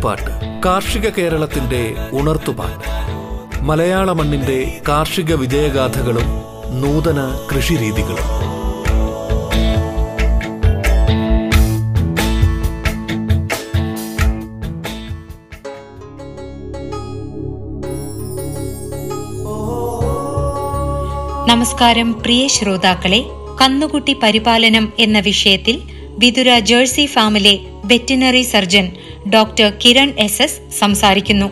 വിത്തുപാട്ട് 0.00 0.62
കാർഷിക 0.64 1.08
കേരളത്തിന്റെ 1.08 1.94
ഉണർത്തുപാട്ട്. 2.12 2.88
മലയാള 3.62 4.12
മണ്ണിന്റെ 4.12 4.80
കാർഷിക 4.88 5.34
വിജയഗാഥകളും 5.34 6.28
നൂതന 6.80 7.46
കൃഷിരീതികളും. 7.50 8.28
നമസ്കാരം 21.48 22.20
പ്രിയ 22.22 22.48
ശ്രോതാക്കളെ. 22.48 23.24
കന്നുകുട്ടി 23.60 24.12
പരിപാലനം 24.12 24.92
എന്ന 24.98 25.18
വിഷയത്തിൽ 25.18 25.82
വിതുര 26.18 26.58
ജേഴ്സി 26.58 27.06
ഫാമിലെ 27.06 27.58
veterinary 27.84 28.42
surgeon 28.42 28.92
doctor 29.28 29.72
Kiran 29.84 30.14
S 30.18 30.42
S 30.42 30.60
സംസാരിക്കുന്നു 30.78 31.48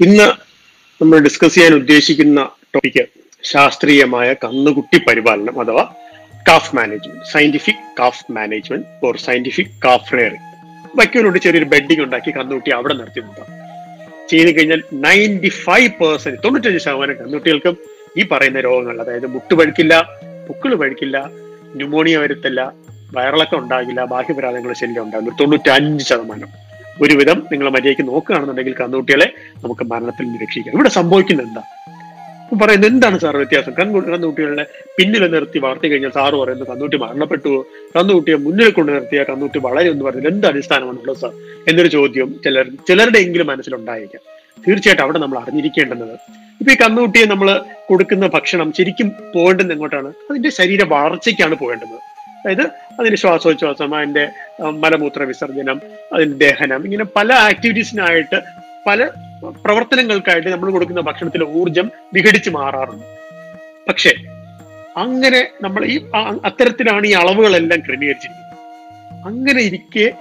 ഇന്ന് 0.00 0.26
നമ്മൾ 1.00 1.18
ഡിസ്കസ് 1.26 1.54
ചെയ്യാൻ 1.54 1.74
ഉദ്ദേശിക്കുന്ന 1.80 2.40
ടോപ്പിക് 2.74 3.02
ശാസ്ത്രീയമായ 3.44 4.28
കന്നുകുട്ടി 4.44 4.98
പരിപാലനം 5.08 5.56
അഥവാ 5.62 5.84
calf 6.46 6.72
management 6.76 7.24
scientific 7.32 7.84
calf 7.98 8.24
management 8.36 8.86
or 9.06 9.16
scientific 9.26 9.72
calf 9.84 10.12
rearing 10.18 10.44
വയ്ക്കോലോട് 10.98 11.38
ചെറിയൊരു 11.44 11.68
ബെഡിങ് 11.74 12.04
ഉണ്ടാക്കി 12.06 12.30
കന്നുകുട്ടി 12.36 12.70
അവിടെ 12.76 12.94
നിർത്തി 13.00 13.20
നോക്കാം. 13.20 13.48
ചെയ്ത് 14.30 14.50
കഴിഞ്ഞാൽ 14.56 14.80
നയന്റി 15.04 15.50
ഫൈവ് 15.64 15.90
പെർസെന്റ് 16.00 16.40
തൊണ്ണൂറ്റഞ്ച് 16.44 16.80
ശതമാനം 16.86 17.16
കന്നുകുട്ടികൾക്കും 17.20 17.74
ഈ 18.18 18.24
പറയുന്ന 18.32 18.60
രോഗങ്ങൾ 18.68 18.96
അതായത് 19.04 19.26
മുട്ട് 19.34 19.54
പഴുക്കില്ല 19.60 19.94
പുക്കിൾ 20.48 20.72
പഴുക്കില്ല 20.82 21.16
ന്യൂമോണിയ 21.78 22.16
വരുത്തില്ല 22.24 22.60
വയറിളക്കം 23.16 23.58
ഉണ്ടാകില്ല 23.62 24.00
ബാഹ്യപരാധങ്ങളുടെ 24.12 24.78
ശല്യം 24.82 25.02
ഉണ്ടാകില്ല 25.06 25.34
തൊണ്ണൂറ്റഞ്ച് 25.40 26.06
ശതമാനം. 26.10 26.50
ഒരുവിധം 27.02 27.46
നിങ്ങൾ 27.52 27.68
മര്യാദയ്ക്ക് 27.68 28.08
നോക്കുകയാണെന്നുണ്ടെങ്കിൽ 28.08 28.74
കന്നുകുട്ടികളെ 28.80 29.32
നമുക്ക് 29.64 29.84
മരണത്തിൽ 29.92 30.24
നിന്ന് 30.24 30.42
രക്ഷിക്കാം. 30.42 30.74
ഇവിടെ 30.74 30.88
സംഭവിക്കുന്നത് 30.88 31.46
എന്താ 31.46 31.62
പറയുന്നത് 32.62 32.90
എന്താണ് 32.90 33.18
സാർ 33.18 33.36
വ്യത്യാസം? 33.36 33.72
കൺകുട്ടി 33.72 34.10
കന്നുകുട്ടികളുടെ 34.10 34.66
പിന്നിൽ 34.98 35.32
നിർത്തി 35.32 35.58
വളർത്തി 35.58 35.88
കഴിഞ്ഞാൽ 35.88 36.10
സാറ് 36.10 36.34
പറയുന്നത് 36.34 36.68
കന്നുകുട്ടി 36.68 36.96
മരണപ്പെട്ടു 36.96 37.66
കന്നുകുട്ടിയെ 37.96 38.36
മുന്നിൽ 38.36 38.70
കൊണ്ട് 38.70 38.92
നിർത്തിയ 38.92 39.22
കന്നുകുട്ടി 39.22 39.58
വളരെ 39.58 39.90
എന്ന് 39.90 40.04
പറഞ്ഞത് 40.04 40.26
എന്ത് 40.26 40.46
അടിസ്ഥാനമാണുള്ളത് 40.46 41.16
സാർ? 41.16 41.32
എന്നൊരു 41.68 41.88
ചോദ്യം 41.88 42.34
ചിലർ 42.44 42.68
ചിലരുടെ 42.88 43.18
എങ്കിലും 43.18 43.46
മനസ്സിലുണ്ടായേക്കാം. 43.46 44.22
തീർച്ചയായിട്ടും 44.68 45.02
അവിടെ 45.02 45.18
നമ്മൾ 45.18 45.38
അറിഞ്ഞിരിക്കേണ്ടുന്നത്. 45.38 46.14
ഇപ്പൊ 46.60 46.72
ഈ 46.72 46.76
കന്നുകുട്ടിയെ 46.76 47.26
നമ്മൾ 47.26 47.60
കൊടുക്കുന്ന 47.88 48.26
ഭക്ഷണം 48.26 48.72
ശരിക്കും 48.78 49.12
പോകേണ്ടത് 49.34 49.72
എങ്ങോട്ടാണ്? 49.72 50.08
അതിന്റെ 50.30 50.50
ശരീര 50.50 50.82
വളർച്ചയ്ക്കാണ് 50.84 51.54
പോകേണ്ടത്. 51.54 52.17
അതായത് 52.38 52.64
അതിന് 53.00 53.16
ശ്വാസോച്ഛ്വാസം 53.16 53.94
അതിന്റെ 53.94 54.28
അഹ് 54.62 54.70
മലമൂത്ര 54.70 55.22
വിസർജനം 55.22 55.80
അതിന് 56.12 56.40
ദഹനം 56.40 56.84
ഇങ്ങനെ 56.84 57.04
പല 57.04 57.32
ആക്ടിവിറ്റീസിനായിട്ട് 57.32 58.40
പല 58.86 59.08
പ്രവർത്തനങ്ങൾക്കായിട്ട് 59.64 60.48
നമ്മൾ 60.48 60.70
കൊടുക്കുന്ന 60.70 61.00
ഭക്ഷണത്തിലെ 61.00 61.44
ഊർജം 61.44 61.90
വിഘടിച്ച് 62.14 62.50
മാറാറുണ്ട്. 62.50 63.04
പക്ഷേ 63.88 64.12
അങ്ങനെ 64.96 65.48
നമ്മൾ 65.62 65.84
ഈ 65.84 65.96
അത്തരത്തിലാണ് 66.44 67.06
ഈ 67.06 67.12
അളവുകളെല്ലാം 67.12 67.80
ക്രമീകരിച്ചിരിക്കുന്നത്. 67.80 68.48
അങ്ങനെ 69.26 69.60
ഇരിക്കെ 69.62 70.12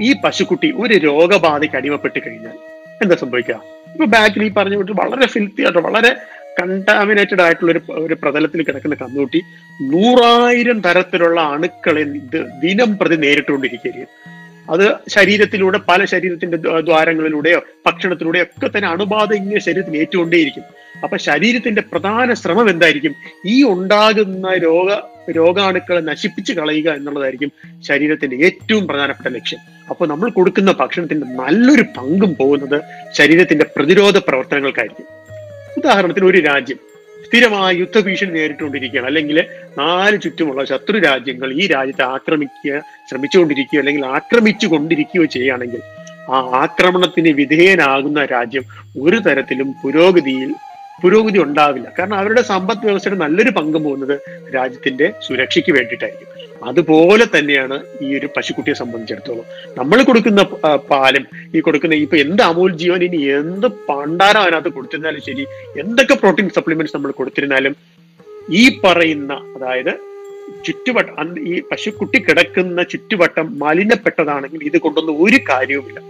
ഈ 0.00 0.20
പശുക്കുട്ടി 0.24 0.74
ഒരു 0.76 0.94
രോഗബാധയ്ക്ക് 0.94 1.76
അടിമപ്പെട്ട് 1.76 2.18
കഴിഞ്ഞാൽ 2.26 2.56
എന്താ 3.02 3.16
സംഭവിക്കുക? 3.16 3.60
ഇപ്പൊ 3.92 4.06
ബാക്കിൽ 4.06 4.44
ഈ 4.44 4.50
പറഞ്ഞു 4.50 4.76
വിട്ട് 4.76 4.92
വളരെ 4.92 5.26
ഫിൽത്തി 5.26 5.62
ആയിട്ട് 5.62 5.78
വളരെ 5.78 6.16
കണ്ടാമിനേറ്റഡ് 6.60 7.42
ആയിട്ടുള്ള 7.42 7.72
ഒരു 7.72 7.80
ഒരു 7.92 8.14
പ്രതലത്തിൽ 8.14 8.62
കിടക്കുന്ന 8.62 8.94
കന്നുകുട്ടി 8.94 9.42
നൂറായിരം 9.82 10.80
തരത്തിലുള്ള 10.80 11.40
അണുക്കളെ 11.40 12.00
ഇത് 12.00 12.46
ദിനം 12.62 12.98
പ്രതി 12.98 13.16
നേരിട്ടുകൊണ്ടിരിക്കുകയും 13.16 14.06
അത് 14.70 14.94
ശരീരത്തിലൂടെ 15.08 15.80
പല 15.88 16.04
ശരീരത്തിന്റെ 16.04 16.56
ദ്വാ- 16.56 16.80
ദ്വാരങ്ങളിലൂടെയോ 16.80 17.62
ഭക്ഷണത്തിലൂടെയോ 17.86 18.44
ഒക്കെ 18.44 18.76
തന്നെ 18.76 18.88
അണുബാധ 18.88 19.32
ഇങ്ങനെ 19.32 19.60
ശരീരത്തിൽ 19.60 19.96
ഏറ്റുകൊണ്ടേയിരിക്കും. 19.96 20.62
അപ്പൊ 21.02 21.16
ശരീരത്തിന്റെ 21.16 21.82
പ്രധാന 21.82 22.34
ശ്രമം 22.34 22.70
എന്തായിരിക്കും? 22.70 23.14
ഈ 23.46 23.64
ഉണ്ടാകുന്ന 23.64 24.54
രോഗ 24.54 24.98
രോഗാണുക്കളെ 25.30 26.00
നശിപ്പിച്ച് 26.00 26.52
കളയുക 26.52 26.90
എന്നുള്ളതായിരിക്കും 26.90 27.52
ശരീരത്തിന്റെ 27.82 28.36
ഏറ്റവും 28.36 28.86
പ്രധാനപ്പെട്ട 28.86 29.34
ലക്ഷ്യം. 29.34 29.58
അപ്പൊ 29.90 30.06
നമ്മൾ 30.06 30.30
കൊടുക്കുന്ന 30.30 30.72
ഭക്ഷണത്തിന്റെ 30.72 31.26
നല്ലൊരു 31.26 31.82
പങ്കും 31.82 32.36
പോകുന്നത് 32.36 32.82
ശരീരത്തിന്റെ 33.12 33.66
പ്രതിരോധ 33.76 34.18
പ്രവർത്തനങ്ങൾക്കായിരിക്കും. 34.18 35.15
ഉദാഹരണത്തിന് 35.76 36.26
ഒരു 36.26 36.38
രാജ്യം 36.38 36.78
സ്ഥിരമായ 37.26 37.74
യുദ്ധഭീഷണി 37.74 38.30
നേരിട്ടുകൊണ്ടിരിക്കുകയാണ്. 38.30 39.06
അല്ലെങ്കിൽ 39.06 39.44
നാല് 39.78 40.20
ചുറ്റുമുള്ള 40.20 40.64
ശത്രു 40.64 40.98
രാജ്യങ്ങൾ 40.98 41.52
ഈ 41.52 41.66
രാജ്യത്തെ 41.66 42.02
ആക്രമിക്കുക 42.02 42.82
ശ്രമിച്ചുകൊണ്ടിരിക്കുകയോ 43.10 43.80
അല്ലെങ്കിൽ 43.80 44.06
ആക്രമിച്ചു 44.06 44.66
കൊണ്ടിരിക്കുകയോ 44.66 45.24
ചെയ്യുകയാണെങ്കിൽ 45.24 45.80
ആ 46.30 46.38
ആക്രമണത്തിന് 46.62 47.28
വിധേയനാകുന്ന 47.28 48.24
രാജ്യം 48.24 48.64
ഒരു 49.02 49.16
തരത്തിലും 49.16 49.74
പുരോഗതിയിൽ 49.84 50.54
പുരോഗതി 51.02 51.38
ഉണ്ടാവില്ല. 51.38 51.92
കാരണം 51.98 52.14
അവരുടെ 52.14 52.42
സമ്പദ് 52.42 52.84
വ്യവസ്ഥയുടെ 52.84 53.18
നല്ലൊരു 53.18 53.50
പങ്ക് 53.50 53.78
പോകുന്നത് 53.78 54.20
രാജ്യത്തിന്റെ 54.54 55.12
സുരക്ഷയ്ക്ക് 55.26 55.72
വേണ്ടിയിട്ടായിരിക്കും. 55.72 56.35
അതുപോലെ 56.62 57.24
തന്നെയാണ് 57.24 57.84
ഈ 58.00 58.18
ഒരു 58.18 58.28
പശുക്കുട്ടിയെ 58.36 58.74
സംബന്ധിച്ചിടത്തോളം. 58.74 59.44
നമ്മൾ 59.76 60.02
കൊടുക്കുന്ന 60.02 60.42
പാലും 60.76 61.26
ഈ 61.54 61.60
കൊടുക്കുന്ന 61.60 61.94
ഇപ്പൊ 61.94 62.16
എന്ത് 62.16 62.42
അമൂൽ 62.42 62.72
ജീവൻ 62.72 63.04
ഇനി 63.04 63.16
എന്ത് 63.16 63.66
പണ്ടാരം 63.66 64.40
അതിനകത്ത് 64.40 64.68
കൊടുത്തിരുന്നാലും 64.68 65.20
ശരി 65.20 65.46
എന്തൊക്കെ 65.76 66.14
പ്രോട്ടീൻ 66.14 66.50
സപ്ലിമെന്റ്സ് 66.50 66.96
നമ്മൾ 66.96 67.10
കൊടുത്തിരുന്നാലും 67.10 67.76
ഈ 68.48 68.80
പറയുന്ന 68.84 69.32
അതായത് 69.32 69.98
ചുറ്റുവട്ടം 70.66 71.38
ഈ 71.38 71.60
പശുക്കുട്ടി 71.60 72.18
കിടക്കുന്ന 72.18 72.82
ചുറ്റുവട്ടം 72.82 73.58
മലിനപ്പെട്ടതാണെങ്കിൽ 73.58 74.64
ഇത് 74.64 74.78
കൊണ്ടൊന്നും 74.78 75.22
ഒരു 75.24 75.36
കാര്യവുമില്ല. 75.36 76.00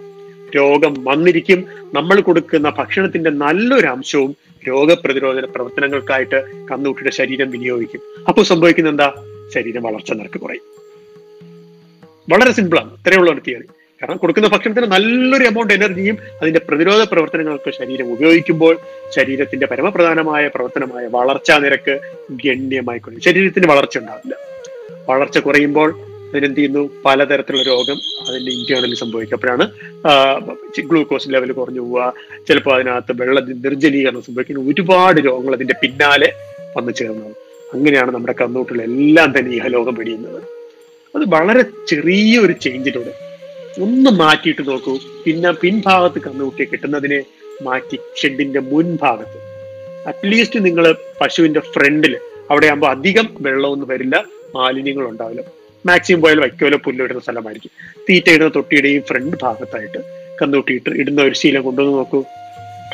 രോഗം 0.56 0.94
വന്നിരിക്കും. 1.04 1.64
നമ്മൾ 1.94 2.20
കൊടുക്കുന്ന 2.20 2.70
ഭക്ഷണത്തിന്റെ 2.70 3.30
നല്ലൊരു 3.30 3.86
അംശവും 3.86 4.36
രോഗപ്രതിരോധ 4.68 5.44
പ്രവർത്തനങ്ങൾക്കായിട്ട് 5.44 6.66
കന്നുകുട്ടിയുടെ 6.70 7.10
ശരീരം 7.10 7.50
വിനിയോഗിക്കും. 7.50 8.00
അപ്പോൾ 8.28 8.42
സംഭവിക്കുന്ന 8.42 8.88
എന്താ? 8.88 9.14
ശരീരം 9.54 9.82
വളർച്ച 9.82 10.12
നിരക്ക് 10.12 10.40
കുറയും. 10.40 10.64
വളരെ 12.32 12.52
സിമ്പിളാണ് 12.52 12.90
ഇത്രയുള്ള 12.94 13.30
ഒരു 13.30 13.40
തിയറി 13.46 13.62
കാരണം 14.02 14.16
കൊടുക്കുന്ന 14.16 14.48
ഭക്ഷണത്തിന് 14.48 14.86
നല്ലൊരു 14.86 15.44
എമൗണ്ട് 15.44 15.74
എനർജിയും 15.74 16.18
അതിന്റെ 16.42 16.60
പ്രതിരോധ 16.68 17.08
പ്രവർത്തനങ്ങൾക്ക് 17.12 17.70
ശരീരം 17.70 18.12
ഉപയോഗിക്കുമ്പോൾ 18.12 18.78
ശരീരത്തിന്റെ 19.16 19.66
പരമപ്രധാനമായ 19.66 20.48
പ്രവർത്തനമായ 20.48 21.06
വളർച്ചാ 21.06 21.58
നിരക്ക് 21.58 21.98
ഗണ്യമായി 22.30 22.98
കുറയും. 22.98 23.20
ശരീരത്തിന് 23.20 23.66
വളർച്ച 23.66 23.98
ഉണ്ടാവില്ല. 23.98 24.36
വളർച്ച 25.08 25.38
കുറയുമ്പോൾ 25.38 25.94
അതിനെന്ത് 26.30 26.56
ചെയ്യുന്നു? 26.56 26.90
പലതരത്തിലുള്ള 27.04 27.62
രോഗം 27.62 27.98
അതിന്റെ 28.28 28.52
ഇന്റേണലി 28.52 28.94
സംഭവിക്കും. 28.94 29.36
അപ്പോഴാണ് 29.36 29.70
ഗ്ലൂക്കോസ് 30.80 31.28
ലെവൽ 31.28 31.52
കുറഞ്ഞു 31.52 31.80
പോവുക. 31.80 32.14
ചിലപ്പോൾ 32.48 32.74
അതിനകത്ത് 32.74 33.22
വെള്ള 33.22 33.40
നിർജലീകരണം 33.40 34.22
സംഭവിക്കുന്ന. 34.22 34.70
ഒരുപാട് 34.70 35.20
രോഗങ്ങൾ 35.20 35.54
അതിന്റെ 35.54 35.74
പിന്നാലെ 35.82 36.32
വന്നു 36.76 36.91
ചേർന്നത് 36.91 37.46
അങ്ങനെയാണ് 37.74 38.10
നമ്മുടെ 38.10 38.34
കന്നുകുട്ടികളെല്ലാം 38.41 39.39
തന്നെ 39.39 39.57
ഇഹലോകം 39.57 39.95
വെടിയുന്നത്. 39.95 40.42
അത് 41.16 41.24
വളരെ 41.28 41.65
ചെറിയ 41.89 42.39
ഒരു 42.39 42.53
ചേഞ്ചിലൂടെ 42.53 43.13
ഒന്ന് 43.83 44.10
മാറ്റിയിട്ട് 44.10 44.68
നോക്കൂ. 44.68 44.98
പിന്നെ 45.24 45.53
പിൻഭാഗത്ത് 45.53 46.18
കന്നുകുട്ടിയെ 46.18 46.66
കിട്ടുന്നതിനെ 46.66 47.22
മാറ്റി 47.63 47.98
ഷെഡിന്റെ 48.16 48.60
മുൻഭാഗത്ത്. 48.60 49.39
അറ്റ്ലീസ്റ്റ് 50.07 50.65
നിങ്ങൾ 50.65 50.95
പശുവിന്റെ 51.21 51.60
ഫ്രണ്ടിൽ 51.60 52.16
അവിടെ 52.51 52.66
ആകുമ്പോൾ 52.66 52.91
അധികം 52.91 53.36
വെള്ളമൊന്നും 53.41 53.89
വരില്ല 53.89 54.24
മാലിന്യങ്ങൾ 54.54 55.09
ഉണ്ടാവില്ല. 55.09 55.42
മാക്സിമം 55.86 56.21
പോയാൽ 56.21 56.41
വൈക്കോലോ 56.41 56.78
പുല്ലോ 56.84 57.04
ഇടുന്ന 57.04 57.21
സ്ഥലമായിരിക്കും. 57.21 57.71
തീറ്റ 58.09 58.30
ഇടുന്ന 58.30 58.48
തൊട്ടിയുടെയും 58.48 59.03
ഫ്രണ്ട് 59.03 59.36
ഭാഗത്തായിട്ട് 59.42 59.98
കന്നുകുട്ടി 60.42 60.74
ഇട്ട് 60.74 60.91
ഇടുന്ന 60.91 61.22
ഒരു 61.22 61.34
ശീലം 61.34 61.62
കൊണ്ടുവന്ന് 61.62 61.98
നോക്കൂ. 61.98 62.24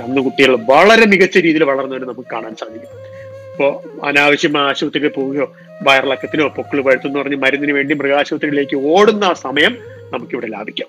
കന്നുകുട്ടികൾ 0.00 0.58
വളരെ 0.68 1.06
മികച്ച 1.06 1.36
രീതിയിൽ 1.38 1.64
വളർന്നവരെ 1.64 2.04
നമുക്ക് 2.04 2.28
കാണാൻ 2.32 2.56
സാധിക്കും. 2.56 3.21
ഇപ്പോ 3.52 3.68
അനാവശ്യമായ 4.04 4.64
ആശുപത്രിയിൽ 4.64 5.08
പോവുകയോ 5.08 5.46
വയറിളക്കത്തിനോ 5.82 6.48
പൊക്കിൾ 6.48 6.80
പഴുത്തെന്ന് 6.80 7.18
പറഞ്ഞ് 7.18 7.36
മരുന്നിന് 7.36 7.72
വേണ്ടി 7.72 7.94
മൃഗാശുപത്രിയിലേക്ക് 7.94 8.76
ഓടുന്ന 8.76 9.24
ആ 9.24 9.32
സമയം 9.32 9.78
നമുക്കിവിടെ 10.12 10.46
ലാഭിക്കാം. 10.46 10.88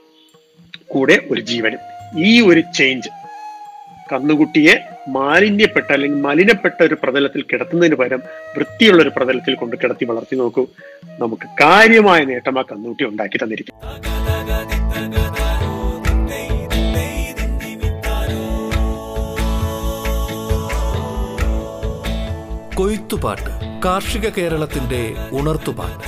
കൂടെ 0.87 1.27
ഒരു 1.31 1.41
ജീവനും. 1.41 1.79
ഈ 2.17 2.41
ഒരു 2.41 2.63
ചേഞ്ച് 2.75 3.09
കന്നുകുട്ടിയെ 4.11 4.73
മാലിന്യപ്പെട്ട 5.07 5.91
അല്ലെങ്കിൽ 5.91 6.19
മലിനപ്പെട്ട 6.21 6.83
ഒരു 6.83 6.95
പ്രതലത്തിൽ 7.03 7.41
കിടത്തുന്നതിന് 7.43 7.95
പകരം 7.95 8.21
വൃത്തിയുള്ള 8.57 9.01
ഒരു 9.01 9.09
പ്രതലത്തിൽ 9.09 9.55
കൊണ്ട് 9.55 9.75
കിടത്തി 9.83 10.05
വളർത്തി 10.05 10.35
നോക്കൂ. 10.35 10.63
നമുക്ക് 11.19 11.47
കാര്യമായ 11.61 12.23
നേട്ടം 12.23 12.59
ആ 12.59 12.63
കന്നുകുട്ടി 12.71 13.03
ഉണ്ടാക്കി 13.03 13.37
തന്നിരിക്കും 13.43 13.75
കൊയ്ത്തുപാട്ട് 23.23 23.81
കാർഷിക 23.85 24.29
കേരളത്തിന്റെ 24.29 25.01
ഉണർത്തുപാട്ട് 25.31 26.07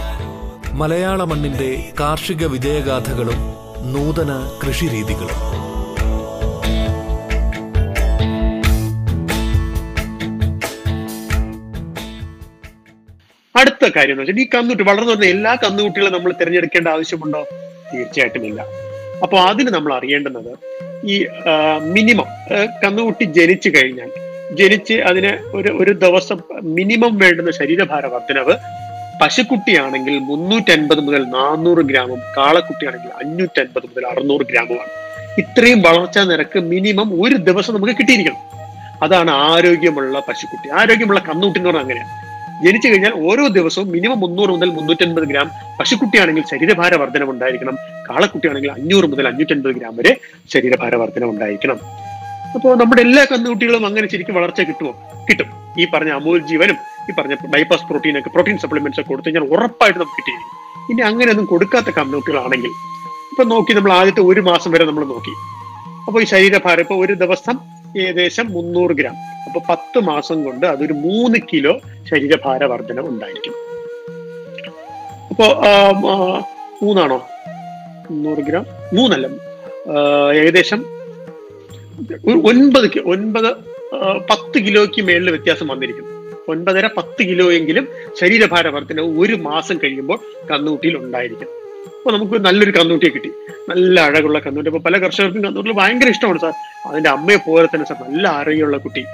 മലയാള 0.73 1.23
മണ്ണിന്റെ 1.23 1.69
കാർഷിക 1.99 2.45
വിജയഗാഥകളും 2.45 3.39
നൂതന 3.93 4.31
കൃഷിരീതികളും. 4.61 5.39
അടുത്ത 13.55 13.85
കാര്യം 13.95 14.13
എന്ന് 14.13 14.23
വെച്ചാൽ 14.23 14.41
ഈ 14.41 14.47
കന്നുകുട്ടി 14.53 14.83
വളർന്നു 14.83 15.11
വരുന്ന 15.11 15.25
എല്ലാ 15.25 15.55
കന്നുകുട്ടികളും 15.55 16.13
നമ്മൾ 16.13 16.31
തിരഞ്ഞെടുക്കേണ്ട 16.31 16.87
ആവശ്യമുണ്ടോ? 16.87 17.41
തീർച്ചയായിട്ടും 17.93 18.45
ഇല്ല. 18.45 18.61
അപ്പോൾ 19.23 19.39
അതിന് 19.49 19.67
നമ്മൾ 19.67 19.93
അറിയേണ്ടുന്നത് 19.93 20.53
ഈ 21.05 21.15
മിനിമം 21.91 22.29
കന്നുകുട്ടി 22.83 23.23
ജനിച്ചു 23.23 23.69
കഴിഞ്ഞാൽ 23.69 24.11
ജനിച്ച് 24.53 24.93
അതിന് 24.93 25.55
ഒരു 25.55 25.77
ഒരു 25.77 25.91
ദിവസം 25.91 26.37
മിനിമം 26.63 27.17
വേണ്ടുന്ന 27.17 27.51
ശരീരഭാര 27.51 28.05
വർധനവ് 28.05 28.55
പശുക്കുട്ടിയാണെങ്കിൽ 29.21 30.19
മുന്നൂറ്റൻപത് 30.19 30.99
മുതൽ 30.99 31.23
നാനൂറ് 31.23 31.77
ഗ്രാമും 31.77 32.19
കാളക്കുട്ടിയാണെങ്കിൽ 32.37 33.11
അഞ്ഞൂറ്റൻപത് 33.11 33.83
മുതൽ 33.83 34.07
അറുന്നൂറ് 34.07 34.41
ഗ്രാമുമാണ്. 34.41 34.89
ഇത്രയും 35.37 35.81
വളർച്ചാ 35.81 36.23
നിരക്ക് 36.23 36.59
മിനിമം 36.59 37.23
ഒരു 37.23 37.35
ദിവസം 37.35 37.73
നമുക്ക് 37.73 37.93
കിട്ടിയിരിക്കണം. 37.93 38.37
അതാണ് 39.03 39.31
ആരോഗ്യമുള്ള 39.31 40.19
പശുക്കുട്ടി. 40.19 40.69
ആരോഗ്യമുള്ള 40.69 41.19
കന്നുകുട്ടി 41.19 41.59
എന്ന് 41.59 41.69
പറഞ്ഞാൽ 41.69 41.83
അങ്ങനെയാണ് 41.83 42.25
ജനിച്ചു 42.63 42.87
കഴിഞ്ഞാൽ 42.87 43.13
ഓരോ 43.13 43.47
ദിവസവും 43.47 43.91
മിനിമം 43.91 44.19
മുന്നൂറ് 44.19 44.49
മുതൽ 44.49 44.69
മുന്നൂറ്റൻപത് 44.69 45.23
ഗ്രാം 45.23 45.51
പശുക്കുട്ടിയാണെങ്കിൽ 45.79 46.43
ശരീരഭാര 46.43 46.95
വർധനം 46.95 47.29
ഉണ്ടായിരിക്കണം 47.29 47.77
കാളക്കുട്ടിയാണെങ്കിൽ 48.09 48.71
അഞ്ഞൂറ് 48.71 49.05
മുതൽ 49.05 49.27
അഞ്ഞൂറ്റൻപത് 49.27 49.75
ഗ്രാം 49.75 49.97
വരെ 49.97 50.17
ശരീരഭാര 50.49 50.95
വർധനം 50.95 51.29
ഉണ്ടായിരിക്കണം 51.29 51.79
അപ്പോൾ 52.55 52.73
നമ്മുടെ 52.81 53.01
എല്ലാ 53.07 53.23
കന്നുകുട്ടികളും 53.31 53.83
അങ്ങനെ 53.89 54.07
ശരിക്കും 54.11 54.35
വളർച്ച 54.39 54.61
കിട്ടുമോ 54.69 54.91
കിട്ടും. 55.29 55.49
ഈ 55.81 55.85
പറഞ്ഞ 55.93 56.11
അമൂൽ 56.19 56.37
ജീവനും 56.49 56.77
ഈ 57.09 57.13
പറഞ്ഞ 57.17 57.35
ബൈപാസ് 57.53 57.85
പ്രോട്ടീൻ 57.89 58.15
ഒക്കെ 58.19 58.31
പ്രോട്ടീൻ 58.35 58.57
സപ്ലിമെന്റ്സ് 58.63 58.99
ഒക്കെ 59.01 59.09
കൊടുത്തു 59.11 59.27
കഴിഞ്ഞാൽ 59.29 59.47
ഉറപ്പായിട്ട് 59.55 59.99
നമുക്ക് 60.01 60.17
കിട്ടിയിരിക്കും. 60.19 60.51
ഇനി 60.91 61.01
അങ്ങനെയൊന്നും 61.09 61.47
കൊടുക്കാത്ത 61.53 61.89
കന്നുകുട്ടികളാണെങ്കിൽ 61.97 62.73
ഇപ്പൊ 63.31 63.43
നോക്കി 63.53 63.71
നമ്മൾ 63.77 63.91
ആദ്യത്തെ 63.99 64.23
ഒരു 64.31 64.41
മാസം 64.49 64.69
വരെ 64.73 64.85
നമ്മൾ 64.89 65.05
നോക്കി. 65.13 65.33
അപ്പോൾ 66.07 66.19
ഈ 66.23 66.27
ശരീരഭാരം 66.33 66.83
ഇപ്പൊ 66.85 66.95
ഒരു 67.03 67.13
ദിവസം 67.23 67.55
ഏകദേശം 68.01 68.45
മുന്നൂറ് 68.55 68.93
ഗ്രാം. 68.99 69.15
അപ്പൊ 69.47 69.59
പത്ത് 69.69 69.99
മാസം 70.09 70.37
കൊണ്ട് 70.45 70.65
അതൊരു 70.73 70.95
മൂന്ന് 71.05 71.39
കിലോ 71.51 71.73
ശരീരഭാര 72.09 72.63
വർധന 72.71 72.99
ഉണ്ടായിരിക്കും. 73.11 73.55
അപ്പോ 75.29 75.47
മൂന്നാണോ? 76.83 77.17
മുന്നൂറ് 78.09 78.41
ഗ്രാം? 78.49 78.65
മൂന്നല്ല. 78.97 79.27
ഏകദേശം 80.39 80.79
ഒൻപത് 82.49 82.99
ഒൻപത് 82.99 83.49
പത്ത് 84.31 84.57
കിലോയ്ക്ക് 84.59 85.01
മേളിൽ 85.01 85.29
വ്യത്യാസം 85.29 85.67
വന്നിരിക്കുന്നു. 85.67 86.11
ഒൻപതര 86.47 86.87
പത്ത് 86.97 87.23
കിലോ 87.23 87.51
എങ്കിലും 87.51 87.87
ശരീരഭാര 88.21 88.67
വർധന 88.67 89.01
ഒരു 89.01 89.35
മാസം 89.35 89.77
കഴിയുമ്പോൾ 89.83 90.19
കന്നൂട്ടിയിൽ 90.51 90.97
ഉണ്ടായിരിക്കും. 90.97 91.47
അപ്പൊ 91.87 92.11
നമുക്ക് 92.11 92.45
നല്ലൊരു 92.45 92.71
കന്നൂട്ടിയെ 92.71 93.09
കിട്ടി. 93.09 93.29
നല്ല 93.69 93.99
അഴകുള്ള 93.99 94.39
കന്നൂട്ടി 94.39 94.69
അപ്പൊ 94.69 94.81
പല 94.89 94.97
കർഷകർക്കും 94.97 95.43
കന്നൂട്ടിൽ 95.43 95.71
ഭയങ്കര 95.71 96.07
ഇഷ്ടമാണ് 96.07 96.39
സാർ. 96.39 96.53
അതിന്റെ 96.85 97.09
അമ്മയെ 97.09 97.37
പോലെ 97.37 97.67
തന്നെ 97.67 97.87
സാർ. 97.87 98.09
നല്ല 98.09 98.27
ആരോഗ്യമുള്ള 98.27 98.77
കുട്ടി. 98.77 99.05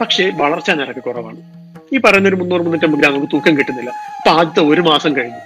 പക്ഷേ 0.00 0.30
വളർച്ചാ 0.34 0.74
നിരക്ക് 0.74 1.00
കുറവാണ്. 1.00 1.36
ഈ 1.94 1.98
പറയുന്ന 1.98 2.28
ഒരു 2.28 2.36
മുന്നൂറ് 2.36 2.60
മുന്നൂറ്റമ്പത് 2.60 3.00
ഗ്രാം 3.00 3.14
നമുക്ക് 3.14 3.32
തൂക്കം 3.32 3.58
കിട്ടുന്നില്ല. 3.58 3.90
അപ്പൊ 3.90 4.30
ആദ്യത്തെ 4.30 4.60
ഒരു 4.60 4.80
മാസം 4.80 5.16
കഴിഞ്ഞു. 5.16 5.40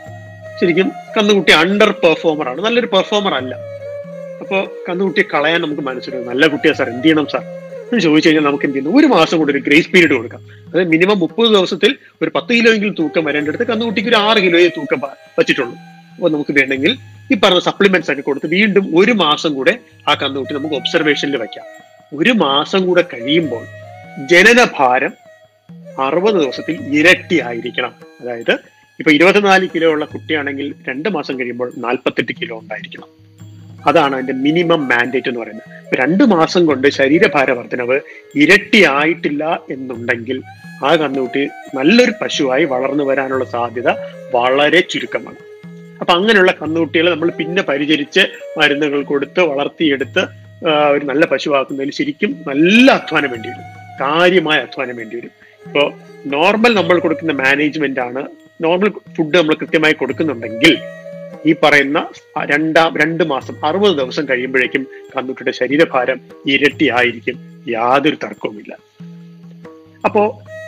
ശരിക്കും 0.61 0.93
കന്നുകുട്ടി 1.17 1.53
അണ്ടർ 1.53 1.91
പെർഫോമർ 1.91 2.49
ആണ്. 2.49 2.61
നല്ലൊരു 2.61 2.87
പെർഫോമർ 2.87 3.35
അല്ല. 3.35 3.74
അപ്പോൾ 4.45 4.85
കന്നുകുട്ടിയെ 4.89 5.25
കളയാൻ 5.35 5.63
നമുക്ക് 5.63 5.83
മനസ്സിലാവും 5.83 6.27
നല്ല 6.29 6.47
കുട്ടിയാ 6.47 6.73
സാർ 6.73 6.89
എന്ത് 6.89 7.05
ചെയ്യണം 7.05 7.27
സാർ? 7.27 7.43
എന്ന് 7.85 8.01
ചോദിച്ചു 8.01 8.29
കഴിഞ്ഞാൽ 8.29 8.45
നമുക്ക് 8.45 8.65
എന്ത് 8.65 8.77
ചെയ്യുന്നു 8.77 8.99
ഒരു 8.99 9.07
മാസം 9.07 9.39
കൂടി 9.39 9.53
ഒരു 9.53 9.59
ഗ്രേസ് 9.59 9.89
പീരീഡ് 9.89 10.13
കൊടുക്കാം. 10.13 10.41
അതായത് 10.69 10.89
മിനിമം 10.89 11.19
മുപ്പത് 11.19 11.49
ദിവസത്തിൽ 11.55 11.99
ഒരു 12.23 12.31
പത്ത് 12.35 12.55
കിലോ 12.55 12.73
എങ്കിലും 12.73 12.95
തൂക്കം 12.95 13.25
വരേണ്ടടുത്ത് 13.25 13.65
കന്നുകുട്ടിക്ക് 13.65 14.09
ഒരു 14.09 14.17
ആറ് 14.17 14.39
കിലോയെ 14.39 14.69
തൂക്കം 14.69 15.01
വച്ചിട്ടുള്ളൂ. 15.39 15.77
അപ്പോൾ 16.17 16.31
നമുക്ക് 16.31 16.53
വേണമെങ്കിൽ 16.53 16.99
ഈ 17.33 17.35
പറഞ്ഞ 17.35 17.59
സപ്ലിമെന്റ്സ് 17.59 18.11
ഒക്കെ 18.11 18.21
കൊടുത്ത് 18.21 18.47
വീണ്ടും 18.47 18.99
ഒരു 18.99 19.13
മാസം 19.13 19.55
കൂടെ 19.55 19.79
ആ 20.09 20.15
കന്നുകുട്ടി 20.15 20.55
നമുക്ക് 20.55 20.75
ഒബ്സർവേഷനിൽ 20.75 21.37
വെക്കാം. 21.37 21.65
ഒരു 22.15 22.31
മാസം 22.31 22.87
കൂടെ 22.87 23.03
കഴിയുമ്പോൾ 23.03 23.65
ജനന 24.33 24.69
ഭാരം 24.81 25.13
അറുപത് 26.01 26.35
ദിവസത്തിൽ 26.35 26.77
ഇരട്ടി 26.99 27.41
ആയിരിക്കണം. 27.41 27.93
അതായത് 28.21 28.55
ഇപ്പൊ 29.01 29.13
ഇരുപത്തിനാല് 29.13 29.69
കിലോ 29.75 29.91
ഉള്ള 29.91 30.05
കുട്ടിയാണെങ്കിൽ 30.05 30.75
രണ്ട് 30.89 31.09
മാസം 31.09 31.41
കഴിയുമ്പോൾ 31.41 31.73
നാൽപ്പത്തെട്ട് 31.77 32.33
കിലോ 32.41 32.59
ഉണ്ടായിരിക്കണം. 32.59 33.24
അതാണ് 33.87 34.15
അതിന്റെ 34.15 34.33
മിനിമം 34.33 34.89
മാൻഡേറ്റ് 34.89 35.29
എന്ന് 35.29 35.41
പറയുന്നത്. 35.41 35.71
രണ്ട് 36.01 36.25
മാസം 36.25 36.67
കൊണ്ട് 36.67 36.89
ശരീരഭാര 36.89 37.51
വർധനവ് 37.51 38.01
ഇരട്ടി 38.35 38.85
ആയിട്ടില്ല 38.85 39.61
എന്നുണ്ടെങ്കിൽ 39.71 40.43
ആ 40.85 40.97
കന്നുകുട്ടി 40.97 41.49
നല്ലൊരു 41.75 42.13
പശുവായി 42.23 42.65
വളർന്നു 42.65 43.05
വരാനുള്ള 43.05 43.45
സാധ്യത 43.45 43.89
വളരെ 44.35 44.81
ചുരുക്കമാണ്. 44.81 45.37
അപ്പൊ 46.01 46.13
അങ്ങനെയുള്ള 46.15 46.53
കന്നുകുട്ടികളെ 46.63 47.11
നമ്മൾ 47.11 47.31
പിന്നെ 47.31 47.63
പരിചരിച്ച് 47.63 48.21
മരുന്നുകൾ 48.59 49.03
കൊടുത്ത് 49.03 49.41
വളർത്തിയെടുത്ത് 49.41 50.23
ഒരു 50.91 51.05
നല്ല 51.05 51.27
പശുവാക്കുന്നതിൽ 51.27 51.91
ശരിക്കും 51.91 52.31
നല്ല 52.49 52.91
അധ്വാനം 52.91 53.31
വേണ്ടി 53.31 53.49
വരും. 53.49 53.69
കാര്യമായ 54.01 54.59
അധ്വാനം 54.59 54.97
വേണ്ടി 54.97 55.17
വരും. 55.17 55.31
ഇപ്പോൾ 55.67 55.93
നോർമൽ 56.27 56.75
നമ്മൾ 56.75 56.99
കൊടുക്കുന്ന 56.99 57.33
മാനേജ്മെന്റ് 57.33 58.01
ആണ്. 58.01 58.27
നോർമൽ 58.61 58.91
ഫുഡ് 59.17 59.37
നമ്മൾ 59.37 59.55
കൃത്യമായി 59.55 59.93
കൊടുക്കുന്നുണ്ടെങ്കിൽ 59.93 60.79
ഈ 61.47 61.55
പറയുന്ന 61.63 61.99
രണ്ടാം 62.53 62.99
രണ്ട് 63.03 63.25
മാസം 63.25 63.55
അറുപത് 63.67 63.99
ദിവസം 63.99 64.25
കഴിയുമ്പോഴേക്കും 64.29 64.83
കന്നുകുട്ടിയുടെ 65.17 65.53
ശരീരഭാരം 65.61 66.21
ഇരട്ടിയായിരിക്കും. 66.47 67.37
യാതൊരു 67.69 68.17
തർക്കവുമില്ല. 68.25 68.73
അപ്പോ 70.05 70.23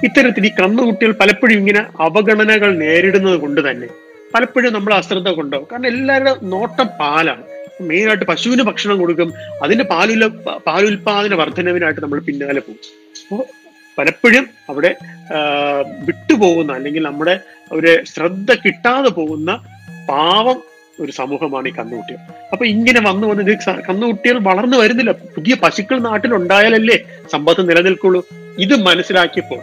ഇത്തരത്തിൽ 0.04 0.46
ഈ 0.46 0.50
കന്നുകുട്ടികൾ 0.60 1.12
പലപ്പോഴും 1.12 1.56
ഇങ്ങനെ 1.58 1.82
അവഗണനകൾ 2.00 2.70
നേരിടുന്നത് 2.78 3.38
കൊണ്ട് 3.40 3.70
തന്നെ 3.70 3.88
പലപ്പോഴും 4.34 4.72
നമ്മൾ 4.72 4.94
അശ്രദ്ധ 4.94 5.28
കൊണ്ടോ 5.28 5.68
കാരണം 5.72 5.86
എല്ലാവരുടെ 5.86 6.32
നോട്ടം 6.42 6.88
പാലാണ്. 7.00 7.44
മെയിനായിട്ട് 7.80 8.24
പശുവിന് 8.24 8.62
ഭക്ഷണം 8.62 8.98
കൊടുക്കും 8.98 9.32
അതിന്റെ 9.62 9.84
പാലുല 9.84 10.26
പാലുൽപാദന 10.66 11.34
വർധനവിനായിട്ട് 11.34 12.00
നമ്മൾ 12.00 12.18
പിന്നാലെ 12.18 12.60
പോകും. 12.60 12.82
അപ്പോൾ 13.22 13.44
പലപ്പോഴും 13.98 14.44
അവിടെ 14.68 14.90
വിട്ടുപോകുന്ന 16.04 16.72
അല്ലെങ്കിൽ 16.72 17.02
നമ്മുടെ 17.02 17.40
ഒരു 17.72 18.04
ശ്രദ്ധ 18.04 18.52
കിട്ടാതെ 18.54 19.08
പോകുന്ന 19.08 19.50
പാവം 20.08 20.62
ഒരു 21.00 21.12
സമൂഹമാണ് 21.12 21.68
ഈ 21.68 21.72
കന്നുകുട്ടികൾ. 21.72 22.18
അപ്പൊ 22.52 22.66
ഇങ്ങനെ 22.66 23.00
വന്നു 23.08 23.26
വന്ന് 23.28 23.56
കന്നുകുട്ടികൾ 23.88 24.38
വളർന്നു 24.38 24.76
വരുന്നില്ല. 24.76 25.12
പുതിയ 25.12 25.54
പശുക്കൾ 25.54 25.98
നാട്ടിലുണ്ടായാലല്ലേ 25.98 26.98
സമ്പത്ത് 27.32 27.68
നിലനിൽക്കുള്ളൂ. 27.68 28.26
ഇത് 28.58 28.76
മനസ്സിലാക്കിയപ്പോൾ 28.82 29.58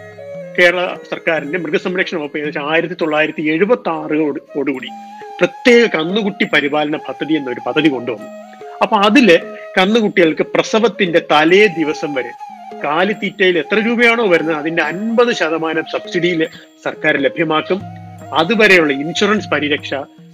കേരള 0.60 0.88
സർക്കാരിന്റെ 1.10 1.60
മൃഗസംരക്ഷണ 1.60 2.18
വകുപ്പ് 2.18 2.38
ഏകദേശം 2.38 2.72
ആയിരത്തി 2.72 2.94
തൊള്ളായിരത്തി 2.94 3.42
എഴുപത്തി 3.42 3.90
ആറോടുകൂടി 3.90 4.88
പ്രത്യേക 5.40 5.86
കന്നുകുട്ടി 5.86 6.44
പരിപാലന 6.44 6.96
പദ്ധതി 6.98 7.34
എന്നൊരു 7.34 7.60
പദ്ധതി 7.68 7.90
കൊണ്ടുവന്നു. 7.90 8.28
അപ്പൊ 8.82 8.98
അതിൽ 8.98 9.40
കന്നുകുട്ടികൾക്ക് 9.78 10.44
പ്രസവത്തിന്റെ 10.44 11.22
തലേ 11.32 11.68
ദിവസം 11.68 12.14
വരെ 12.14 12.32
കാലിത്തീറ്റയിൽ 12.84 13.58
എത്ര 13.58 13.80
രൂപയാണോ 13.80 14.28
വരുന്നത് 14.28 14.56
അതിന്റെ 14.56 14.84
അൻപത് 14.84 15.34
ശതമാനം 15.34 15.84
സബ്സിഡിയിൽ 15.92 16.48
സർക്കാർ 16.84 17.18
ലഭ്യമാക്കും. 17.18 17.82
അതുവരെയുള്ള 18.34 18.94
ഇൻഷുറൻസ് 18.94 19.50
പരിരക്ഷ 19.50 19.94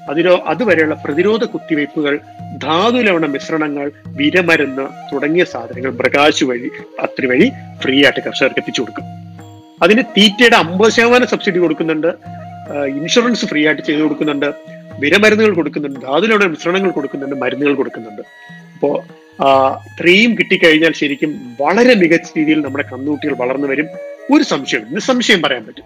അതിനോ 0.10 0.44
അതുവരെയുള്ള 0.48 0.96
പ്രതിരോധ 0.96 1.44
കുത്തിവയ്പ്പുകൾ 1.44 2.20
ധാതുലവണ 2.64 3.26
മിശ്രണങ്ങൾ 3.26 3.92
വിരമരുന്ന് 4.08 5.14
തുടങ്ങിയ 5.14 5.44
സാധനങ്ങൾ 5.44 5.92
മൃഗാശു 5.92 6.46
വഴി 6.46 6.70
പത്രി 7.02 7.28
വഴി 7.28 7.52
ഫ്രീ 7.84 8.04
ആയിട്ട് 8.04 8.20
കർഷകർക്ക് 8.20 8.60
എത്തിച്ചു 8.60 8.82
കൊടുക്കും. 8.82 9.04
അതിന് 9.84 10.04
തീറ്റയുടെ 10.18 10.56
അമ്പത് 10.56 10.92
ശതമാനം 10.92 11.28
സബ്സിഡി 11.28 11.60
കൊടുക്കുന്നുണ്ട്. 11.60 12.08
ഇൻഷുറൻസ് 12.88 13.46
ഫ്രീ 13.46 13.66
ആയിട്ട് 13.66 13.82
ചെയ്തു 13.82 14.02
കൊടുക്കുന്നുണ്ട്. 14.02 14.54
വിരമരുന്നുകൾ 15.00 15.54
കൊടുക്കുന്നുണ്ട്. 15.54 16.00
ധാതുലവണ 16.00 16.46
മിശ്രണങ്ങൾ 16.46 16.92
കൊടുക്കുന്നുണ്ട്. 16.92 17.36
മരുന്നുകൾ 17.36 17.74
കൊടുക്കുന്നുണ്ട്. 17.74 18.22
അപ്പോ 18.74 19.06
ഇത്രയും 19.86 20.36
കിട്ടിക്കഴിഞ്ഞാൽ 20.36 20.94
ശരിക്കും 20.94 21.56
വളരെ 21.62 21.96
മികച്ച 21.96 22.30
രീതിയിൽ 22.38 22.62
നമ്മുടെ 22.62 22.86
കന്നുകുട്ടികൾ 22.94 23.34
വളർന്നു 23.34 23.68
വരും. 23.68 23.88
ഒരു 24.34 24.44
സംശയം 24.44 24.82
നിസ്സംശയം 24.92 25.42
പറയാൻ 25.42 25.66
പറ്റും. 25.66 25.86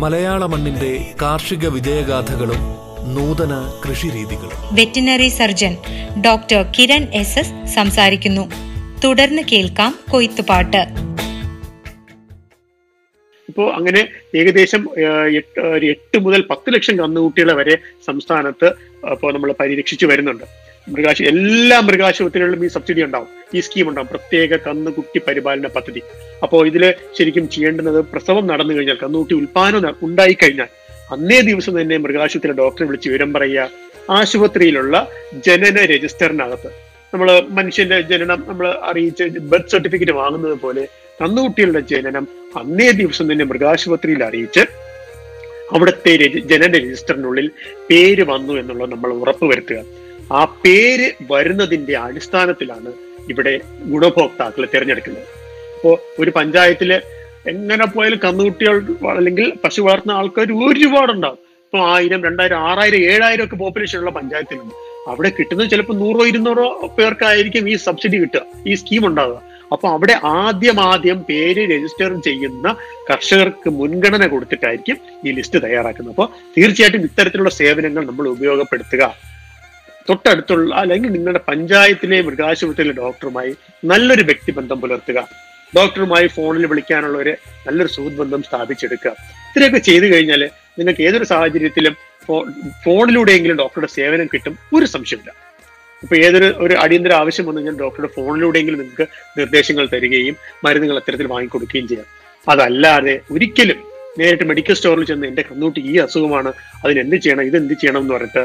മലയാള 0.00 0.42
മണ്ണിന്റെ 0.52 0.90
കാർഷിക 1.22 1.66
വിജയഗാഥകളും 1.74 2.62
നൂതന 3.14 3.52
കൃഷിരീതികളും. 3.82 4.58
Veterinary 4.72 5.28
surgeon 5.28 5.74
doctor 6.26 6.60
Kiran 6.78 7.04
S 7.20 7.38
S 7.38 7.54
സംസാരിക്കുന്നു. 7.74 8.44
തുടർന്ന് 9.04 9.42
കേൾക്കാം 9.52 9.92
കൊയ്ത്തുപാട്ട് 10.10 10.82
ഇപ്പോൾ 13.48 13.68
അങ്ങനെ 13.76 14.02
ഏകദേശം 14.34 14.82
ഒരു 15.74 15.86
എട്ട് 15.86 16.18
മുതൽ 16.26 16.40
പത്ത് 16.50 16.74
ലക്ഷം 16.74 16.96
കന്നുകുട്ടികളെ 16.98 17.54
വരെ 17.54 17.76
സംസ്ഥാനത്ത് 18.06 18.68
ഇപ്പോൾ 19.10 19.32
നമ്മൾ 19.34 19.54
പരിരക്ഷിച്ചു 19.60 20.06
വരുന്നുണ്ട്. 20.06 20.44
മൃഗാശു 20.88 21.22
എല്ലാ 21.22 21.80
മൃഗാശുപത്രികളിലും 21.80 22.64
ഈ 22.64 22.68
സബ്സിഡി 22.68 23.02
ഉണ്ടാവും. 23.02 23.28
ഈ 23.54 23.60
സ്കീം 23.60 23.88
ഉണ്ടാവും. 23.88 24.08
പ്രത്യേക 24.08 24.56
കന്നുകുട്ടി 24.56 25.18
പരിപാലന 25.18 25.66
പദ്ധതി. 25.66 26.02
അപ്പോൾ 26.42 26.66
ഇതിൽ 26.66 26.94
ശരിക്കും 27.18 27.48
ചെയ്യേണ്ടുന്നത് 27.48 28.00
പ്രസവം 28.12 28.46
നടന്നു 28.46 28.74
കഴിഞ്ഞാൽ 28.74 28.98
കന്നുകുട്ടി 29.02 29.34
ഉൽപാദനം 29.34 29.94
ഉണ്ടായി 30.02 30.36
കഴിഞ്ഞാൽ 30.42 30.68
അന്നേ 31.12 31.40
ദിവസം 31.40 31.80
തന്നെ 31.80 31.98
മൃഗാശുപത്രിയിലെ 31.98 32.56
ഡോക്ടറെ 32.62 32.86
വിളിച്ച് 32.86 33.08
വിവരം 33.08 33.32
പറയുക. 33.32 33.70
ആശുപത്രിയിലുള്ള 34.10 35.08
ജനന 35.46 35.84
രജിസ്റ്ററിനകത്ത് 35.84 36.70
നമ്മൾ 37.14 37.42
മനുഷ്യന്റെ 37.48 38.00
ജനനം 38.00 38.44
നമ്മൾ 38.48 38.66
അറിയിച്ച് 38.68 39.24
ബർത്ത് 39.24 39.68
സർട്ടിഫിക്കറ്റ് 39.68 40.12
വാങ്ങുന്നത് 40.12 40.58
പോലെ 40.60 40.88
കന്നുകുട്ടികളുടെ 41.20 41.80
ജനനം 41.80 42.28
അന്നേ 42.56 42.90
ദിവസം 42.92 43.32
തന്നെ 43.32 43.44
മൃഗാശുപത്രിയിൽ 43.44 44.24
അറിയിച്ച് 44.24 44.60
അവിടുത്തെ 45.72 46.12
ജനന 46.40 46.72
രജിസ്റ്ററിനുള്ളിൽ 46.78 47.50
പേര് 47.90 48.22
വന്നു 48.22 48.52
എന്നുള്ളത് 48.52 48.92
നമ്മൾ 48.92 49.12
ഉറപ്പുവരുത്തുക 49.12 50.05
ആ 50.30 50.44
പേര് 50.44 51.08
വരുന്നതിന്റെ 51.30 51.96
അടിസ്ഥാനത്തിലാണ് 51.96 52.92
ഇവിടെ 53.28 53.60
ഗുണഭോക്താക്കളെ 53.92 54.68
തിരഞ്ഞെടുക്കുന്നത്. 54.74 55.28
അപ്പോ 55.76 55.98
ഒരു 56.18 56.30
പഞ്ചായത്തിൽ 56.30 56.92
എങ്ങനെ 57.52 57.84
പോയാലും 57.84 58.18
കന്നുകുട്ടികൾ 58.24 58.76
അല്ലെങ്കിൽ 59.16 59.52
പശു 59.64 59.80
വളർത്തുന്ന 59.82 60.12
ആൾക്കാർ 60.12 60.52
ഒരുപാടുണ്ടാവും. 60.52 61.38
ഇപ്പൊ 61.64 61.78
ആയിരം 61.78 62.24
രണ്ടായിരം 62.24 62.58
ആറായിരം 62.58 62.98
ഏഴായിരം 62.98 63.44
ഒക്കെ 63.44 63.56
പോപ്പുലേഷൻ 63.56 63.98
ഉള്ള 63.98 64.10
പഞ്ചായത്തിലുണ്ട്. 64.10 64.74
അവിടെ 65.10 65.28
കിട്ടുന്നത് 65.38 65.70
ചിലപ്പോൾ 65.70 65.96
നൂറോ 66.02 66.26
ഇരുന്നൂറോ 66.26 66.86
പേർക്കായിരിക്കും 66.98 67.70
ഈ 67.70 67.76
സബ്സിഡി 67.76 68.16
കിട്ടുക 68.22 68.42
ഈ 68.66 68.74
സ്കീം 68.74 69.06
ഉണ്ടാവുക. 69.06 69.38
അപ്പൊ 69.72 69.88
അവിടെ 69.88 70.20
ആദ്യം 70.22 70.80
ആദ്യം 70.80 71.22
പേര് 71.28 71.62
രജിസ്റ്റർ 71.70 72.20
ചെയ്യുന്ന 72.26 72.76
കർഷകർക്ക് 73.10 73.70
മുൻഗണന 73.70 74.26
കൊടുത്തിട്ടായിരിക്കും 74.26 74.98
ഈ 75.26 75.32
ലിസ്റ്റ് 75.32 75.62
തയ്യാറാക്കുന്നത്. 75.64 76.12
അപ്പോൾ 76.14 76.28
തീർച്ചയായിട്ടും 76.56 77.04
ഇത്തരത്തിലുള്ള 77.04 77.50
സേവനങ്ങൾ 77.50 78.04
നമ്മൾ 78.06 78.28
ഉപയോഗപ്പെടുത്തുക 78.28 79.14
തൊട്ടടുത്തുള്ള 80.08 80.74
അല്ലെങ്കിൽ 80.74 81.10
നിങ്ങളുടെ 81.16 81.40
പഞ്ചായത്തിലെ 81.48 82.18
മൃഗാശുപത്രിയിലെ 82.22 82.94
ഡോക്ടറുമായി 83.02 83.52
നല്ലൊരു 83.84 84.22
വ്യക്തിബന്ധം 84.22 84.80
പുലർത്തുക. 84.80 85.18
ഡോക്ടറുമായി 85.76 86.26
ഫോണിൽ 86.26 86.66
വിളിക്കാനുള്ള 86.66 87.18
ഒരു 87.18 87.32
നല്ലൊരു 87.66 87.90
സുഹൃത്ത് 87.92 88.18
ബന്ധം 88.18 88.42
സ്ഥാപിച്ചെടുക്കുക. 88.42 89.12
ഇത്രയൊക്കെ 89.48 89.78
ചെയ്തു 89.78 90.06
കഴിഞ്ഞാൽ 90.12 90.42
നിങ്ങൾക്ക് 90.78 91.02
ഏതൊരു 91.02 91.24
സാഹചര്യത്തിലും 91.24 91.96
ഫോണിലൂടെയെങ്കിലും 92.84 93.58
ഡോക്ടറുടെ 93.62 93.90
സേവനം 93.96 94.26
കിട്ടും. 94.34 94.54
ഒരു 94.76 94.86
സംശയമില്ല 94.94 95.32
ഇപ്പൊ 96.02 96.16
ഏതൊരു 96.16 96.48
ഒരു 96.56 96.74
അടിയന്തര 96.74 97.12
ആവശ്യം 97.12 97.46
വന്നു 97.46 97.60
കഴിഞ്ഞാൽ 97.60 97.76
ഡോക്ടറുടെ 97.82 98.10
ഫോണിലൂടെയെങ്കിലും 98.16 98.80
നിങ്ങൾക്ക് 98.80 99.06
നിർദ്ദേശങ്ങൾ 99.38 99.84
തരികയും 99.94 100.36
മരുന്നുകൾ 100.64 100.96
അത്തരത്തിൽ 100.96 101.26
വാങ്ങിക്കൊടുക്കുകയും 101.26 101.88
ചെയ്യാം. 101.88 102.08
അതല്ലാതെ 102.48 103.20
ഒരിക്കലും 103.34 103.78
നേരിട്ട് 104.18 104.44
മെഡിക്കൽ 104.44 104.74
സ്റ്റോറിൽ 104.74 105.04
ചെന്ന് 105.04 105.26
എന്റെ 105.26 105.44
കണ്ണൂട്ടി 105.50 105.80
ഈ 105.90 105.94
അസുഖമാണ് 105.98 106.52
അതിന് 106.84 107.00
എന്ത് 107.04 107.16
ചെയ്യണം 107.16 107.44
ഇത് 107.44 107.56
എന്ത് 107.56 107.74
ചെയ്യണം 107.74 108.00
എന്ന് 108.00 108.14
പറഞ്ഞിട്ട് 108.14 108.44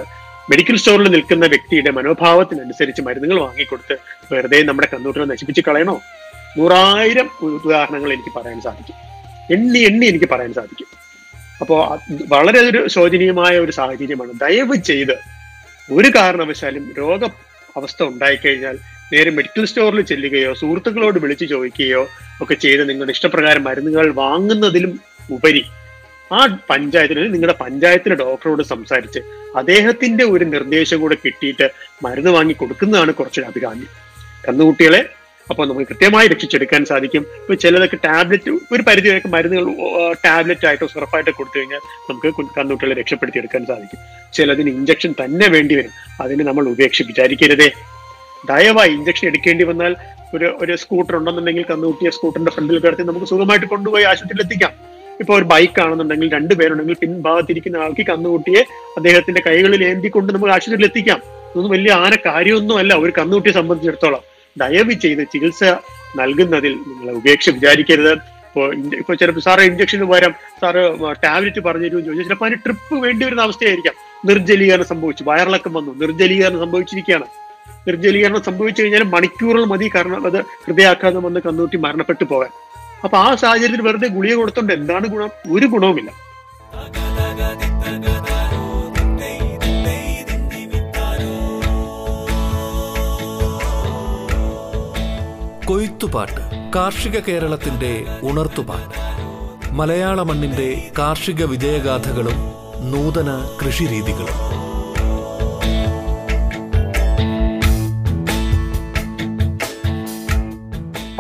മെഡിക്കൽ 0.50 0.76
സ്റ്റോറിൽ 0.78 1.12
നിൽക്കുന്ന 1.12 1.46
വ്യക്തിയുടെ 1.46 1.92
മനോഭാവത്തിനനുസരിച്ച് 1.92 3.02
മരുന്നുകൾ 3.02 3.40
വാങ്ങിക്കൊടുത്ത് 3.42 3.96
വെറുതെ 4.32 4.64
നമ്മുടെ 4.64 4.88
കണ്ണൂട്ടിനെ 4.94 5.26
നശിപ്പിച്ച് 5.26 5.62
കളയണോ? 5.68 6.02
നൂറായിരം 6.58 7.30
ഉദാഹരണങ്ങൾ 7.42 8.14
എനിക്ക് 8.14 8.40
പറയാൻ 8.40 8.62
സാധിക്കും. 8.62 8.96
എണ്ണി 9.52 9.80
എണ്ണി 9.80 10.06
എനിക്ക് 10.06 10.26
പറയാൻ 10.26 10.54
സാധിക്കും. 10.54 10.88
അപ്പോൾ 11.62 12.00
വളരെ 12.28 12.60
ഒരു 12.60 12.88
ശോചനീയമായ 12.88 13.60
ഒരു 13.60 13.72
സാഹചര്യമാണ്. 13.72 14.32
ദയവ് 14.40 14.76
ചെയ്ത് 14.76 15.16
ഒരു 15.92 16.12
കാരണവശാലും 16.16 16.94
രോഗ 16.98 17.26
അവസ്ഥ 17.78 18.04
ഉണ്ടായിക്കഴിഞ്ഞാൽ 18.04 18.78
നേരെ 19.14 19.32
മെഡിക്കൽ 19.32 19.66
സ്റ്റോറിൽ 19.66 20.02
ചെല്ലുകയോ 20.02 20.54
സുഹൃത്തുക്കളോട് 20.54 21.20
വിളിച്ചു 21.20 21.46
ചോദിക്കുകയോ 21.46 22.08
ഒക്കെ 22.42 22.54
ചെയ്ത് 22.54 22.90
നിങ്ങളുടെ 22.90 23.12
ഇഷ്ടപ്രകാരം 23.12 23.64
മരുന്നുകൾ 23.64 24.12
വാങ്ങുന്നതിലും 24.12 25.00
ഉപരി 25.32 25.64
ആ 26.32 26.58
പഞ്ചായത്തിന് 26.70 27.34
നിങ്ങളുടെ 27.34 27.56
പഞ്ചായത്തിലെ 27.62 28.16
ഡോക്ടറോട് 28.16 28.64
സംസാരിച്ച് 28.64 29.20
അദ്ദേഹത്തിന്റെ 29.56 30.24
ഒരു 30.24 30.46
നിർദ്ദേശം 30.46 31.02
കൂടെ 31.02 31.18
കിട്ടിയിട്ട് 31.26 31.72
മരുന്ന് 32.04 32.32
വാങ്ങി 32.32 32.54
കൊടുക്കുന്നതാണ് 32.54 33.14
കുറച്ചൊരു 33.14 33.48
അഭികാമ്യം. 33.48 33.90
കന്നുകുട്ടികളെ 34.48 35.02
അപ്പോൾ 35.50 35.68
നമുക്ക് 35.68 35.88
കൃത്യമായി 35.88 36.28
രക്ഷിച്ചെടുക്കാൻ 36.28 36.86
സാധിക്കും. 36.86 37.26
ഇപ്പൊ 37.42 37.54
ചിലതൊക്കെ 37.56 37.98
ടാബ്ലറ്റ് 38.06 38.52
ഒരു 38.74 38.84
പരിധി 38.88 39.10
വരെ 39.10 39.30
മരുന്നുകൾ 39.30 39.66
ടാബ്ലറ്റ് 40.26 40.66
ആയിട്ടോ 40.68 40.88
സിറപ്പായിട്ടോ 40.88 41.32
കൊടുത്തു 41.32 41.58
കഴിഞ്ഞാൽ 41.60 41.82
നമുക്ക് 42.10 42.30
കന്നുകുട്ടികളെ 42.58 42.96
രക്ഷപ്പെടുത്തിയെടുക്കാൻ 43.02 43.66
സാധിക്കും. 43.66 44.00
ചിലതിന് 44.34 44.70
ഇഞ്ചക്ഷൻ 44.70 45.16
തന്നെ 45.24 45.48
വേണ്ടി 45.48 45.76
വരും. 45.76 45.92
അതിന് 46.22 46.44
നമ്മൾ 46.44 46.68
ഉപേക്ഷ 46.68 47.02
വിചാരിക്കരുതേ. 47.02 47.70
ദയവായി 48.48 48.92
ഇഞ്ചക്ഷൻ 48.92 49.28
എടുക്കേണ്ടി 49.28 49.64
വന്നാൽ 49.64 49.96
ഒരു 50.36 50.58
ഒരു 50.62 50.76
സ്കൂട്ടർ 50.76 51.16
ഉണ്ടെന്നുണ്ടെങ്കിൽ 51.16 51.66
കന്നുകുട്ടിയെ 51.72 52.12
സ്കൂട്ടറിന്റെ 52.12 52.52
ഫ്രണ്ടിൽ 52.52 52.80
കിടത്തി 52.80 53.04
നമുക്ക് 53.04 53.26
സുഖമായിട്ട് 53.26 53.66
കൊണ്ടുപോയി 53.66 54.04
ആശുപത്രിയിൽ 54.04 54.44
എത്തിക്കാം. 54.46 54.91
ഇപ്പൊ 55.22 55.38
ഒരു 55.38 55.44
ബൈക്ക് 55.44 55.82
ആണെന്നുണ്ടെങ്കിൽ 55.82 56.32
രണ്ടുപേരുണ്ടെങ്കിൽ 56.32 56.94
പിൻഭാഗത്തിരിക്കുന്ന 56.94 57.78
ആൾക്ക് 57.78 58.06
കന്നുകുട്ടിയെ 58.06 58.62
അദ്ദേഹത്തിന്റെ 58.98 59.42
കൈകളിൽ 59.48 59.84
ഏന്തിക്കൊണ്ട് 59.84 60.34
നമുക്ക് 60.34 60.54
ആശുപത്രിയിൽ 60.54 60.86
എത്തിക്കാം. 60.86 61.18
ഇതൊന്നും 61.18 61.72
വലിയ 61.72 61.92
ആന 61.92 62.18
കാര്യമൊന്നുമല്ല 62.26 62.94
ഒരു 62.94 63.14
കന്നുകുട്ടിയെ 63.18 63.54
സംബന്ധിച്ചിടത്തോളം. 63.54 64.20
ദയവ് 64.58 64.92
ചെയ്ത് 64.92 65.20
ചികിത്സ 65.20 65.64
നൽകുന്നതിൽ 66.20 66.74
നിങ്ങൾ 66.74 67.12
ഉപേക്ഷ 67.12 67.50
വിചാരിക്കരുത്. 67.50 68.14
ഇപ്പോ 68.14 68.68
ഇപ്പൊ 68.98 69.14
ചിലപ്പോൾ 69.14 69.42
സാറ് 69.42 69.60
ഇഞ്ചക്ഷന് 69.60 70.04
പകരം 70.04 70.34
സാറ് 70.62 71.00
ടാബ്ലറ്റ് 71.24 71.60
പറഞ്ഞു 71.60 71.88
തരുമെന്ന് 71.88 72.06
ചോദിച്ചാൽ 72.06 72.28
ചിലപ്പോൾ 72.28 72.46
അതിന് 72.46 72.60
ട്രിപ്പ് 72.66 72.96
വേണ്ടി 72.96 73.26
വരുന്ന 73.26 73.42
അവസ്ഥയായിരിക്കാം. 73.42 73.94
നിർജലീകരണം 74.26 74.86
സംഭവിച്ചു. 74.86 75.24
വയറിളക്കം 75.28 75.74
വന്നു. 75.74 75.96
നിർജലീകരണം 75.96 76.60
സംഭവിച്ചിരിക്കുകയാണ്. 76.60 77.26
നിർജലീകരണം 77.88 78.44
സംഭവിച്ചു 78.44 78.82
കഴിഞ്ഞാൽ 78.82 79.04
മണിക്കൂറുകൾ 79.04 79.66
മതി 79.66 79.92
കാരണം 79.96 80.26
അത് 80.26 80.42
ഹൃദയാഘാതം 80.42 81.24
വന്ന് 81.24 81.40
കന്നുകൂട്ടി 81.40 81.78
മരണപ്പെട്ടു 81.78 82.24
പോകാൻ. 82.24 82.50
അപ്പൊ 83.04 83.18
ആ 83.18 83.36
സാഹചര്യത്തിൽ 83.36 83.82
വെറുതെ 83.82 84.08
ഗുളിക 84.08 84.34
കൊടുത്തോണ്ട് 84.34 84.74
എന്താണ് 84.74 85.08
ഗുണം? 85.08 85.30
ഒരു 85.52 85.66
ഗുണവുമില്ല. 85.66 86.12
കൊയ്ത്തുപാട്ട് 95.66 96.72
കാർഷിക 96.76 97.20
കേരളത്തിന്റെ 97.20 98.06
ഉണർത്തുപാട്ട്. 98.24 99.12
മലയാള 99.72 100.24
മണ്ണിന്റെ 100.24 100.92
കാർഷിക 101.00 101.46
വിജയഗാഥകളും 101.46 102.54
നൂതന 102.92 103.58
കൃഷിരീതികളും. 103.66 104.61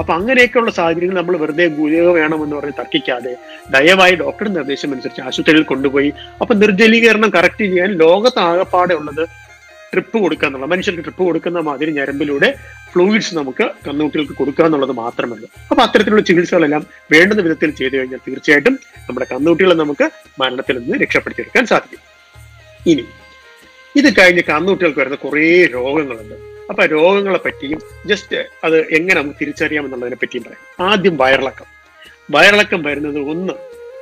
അപ്പൊ 0.01 0.13
അങ്ങനെയൊക്കെയുള്ള 0.17 0.71
സാഹചര്യങ്ങൾ 0.79 1.17
നമ്മൾ 1.19 1.37
വെറുതെ 1.43 1.65
ഗുളിക 1.79 2.07
വേണമെന്ന് 2.19 2.55
പറഞ്ഞ് 2.59 2.77
തർക്കിക്കാതെ 2.79 3.33
ദയവായി 3.75 4.15
ഡോക്ടറുടെ 4.23 4.53
നിർദ്ദേശം 4.57 4.91
അനുസരിച്ച് 4.95 5.21
ആശുപത്രിയിൽ 5.29 5.65
കൊണ്ടുപോയി. 5.71 6.09
അപ്പൊ 6.41 6.53
നിർജലീകരണം 6.63 7.31
കറക്റ്റ് 7.37 7.65
ചെയ്യാൻ 7.71 7.91
ലോകത്താകപ്പാടെ 8.03 8.95
ഉള്ളത് 9.01 9.23
ട്രിപ്പ് 9.93 10.17
കൊടുക്കുക 10.23 10.47
എന്നുള്ള 10.47 10.67
മനുഷ്യർക്ക് 10.71 11.03
ട്രിപ്പ് 11.05 11.23
കൊടുക്കുന്ന 11.27 11.59
മാതിരി 11.67 11.91
ഞരമ്പിലൂടെ 11.97 12.49
ഫ്ലൂയിഡ്സ് 12.91 13.33
നമുക്ക് 13.39 13.65
കന്നുകുട്ടികൾക്ക് 13.87 14.35
കൊടുക്കുക 14.41 14.65
എന്നുള്ളത് 14.67 14.93
മാത്രമല്ല. 15.01 15.45
അപ്പൊ 15.71 15.81
അത്തരത്തിലുള്ള 15.85 16.23
ചികിത്സകളെല്ലാം 16.29 16.83
വേണ്ടുന്ന 17.13 17.41
വിധത്തിൽ 17.47 17.71
ചെയ്തു 17.79 17.95
കഴിഞ്ഞാൽ 17.97 18.21
തീർച്ചയായിട്ടും 18.27 18.75
നമ്മുടെ 19.07 19.27
കന്നുകുട്ടികളെ 19.33 19.75
നമുക്ക് 19.83 20.07
മരണത്തിൽ 20.41 20.77
നിന്ന് 20.83 20.99
രക്ഷപ്പെടുത്തിയെടുക്കാൻ 21.03 21.65
സാധിക്കും. 21.73 22.03
ഇനി 22.93 23.05
ഇത് 23.99 24.09
കഴിഞ്ഞ് 24.19 24.43
കന്നുകുട്ടികൾക്ക് 24.51 25.01
വരുന്ന 25.01 25.19
കുറേ 25.25 25.47
രോഗങ്ങളുണ്ട്. 25.77 26.37
അപ്പൊ 26.69 26.85
രോഗങ്ങളെ 26.85 27.39
പറ്റിയും 27.45 27.79
ജസ്റ്റ് 28.05 28.45
അത് 28.63 28.77
എങ്ങനെ 28.77 29.21
നമുക്ക് 29.21 29.39
തിരിച്ചറിയാം 29.41 29.85
എന്നുള്ളതിനെ 29.85 30.15
പറ്റിയും 30.15 30.43
പറയാം. 30.43 30.91
ആദ്യം 30.91 31.17
വയറിളക്കം. 31.17 31.65
വയറിളക്കം 32.31 32.83
വരുന്നത് 32.83 33.19
ഒന്ന് 33.19 33.53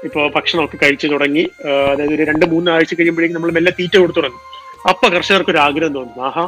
ഇപ്പോ 0.04 0.32
ഭക്ഷണമൊക്കെ 0.36 0.78
കഴിച്ചു 0.84 1.08
തുടങ്ങി 1.08 1.50
അതായത് 1.92 2.14
ഒരു 2.14 2.24
രണ്ട് 2.24 2.46
മൂന്ന് 2.46 2.72
ആഴ്ച 2.72 2.94
കഴിയുമ്പോഴേക്കും 2.94 3.36
നമ്മൾ 3.36 3.52
മെല്ലെ 3.52 3.72
തീറ്റ 3.80 3.98
കൊടുത്തു 3.98 4.20
തുടങ്ങും. 4.20 4.42
അപ്പൊ 4.90 5.10
കർഷകർക്ക് 5.10 5.50
ഒരു 5.50 5.58
ആഗ്രഹം 5.58 5.94
തോന്നും. 5.94 6.26
ആഹാ 6.26 6.44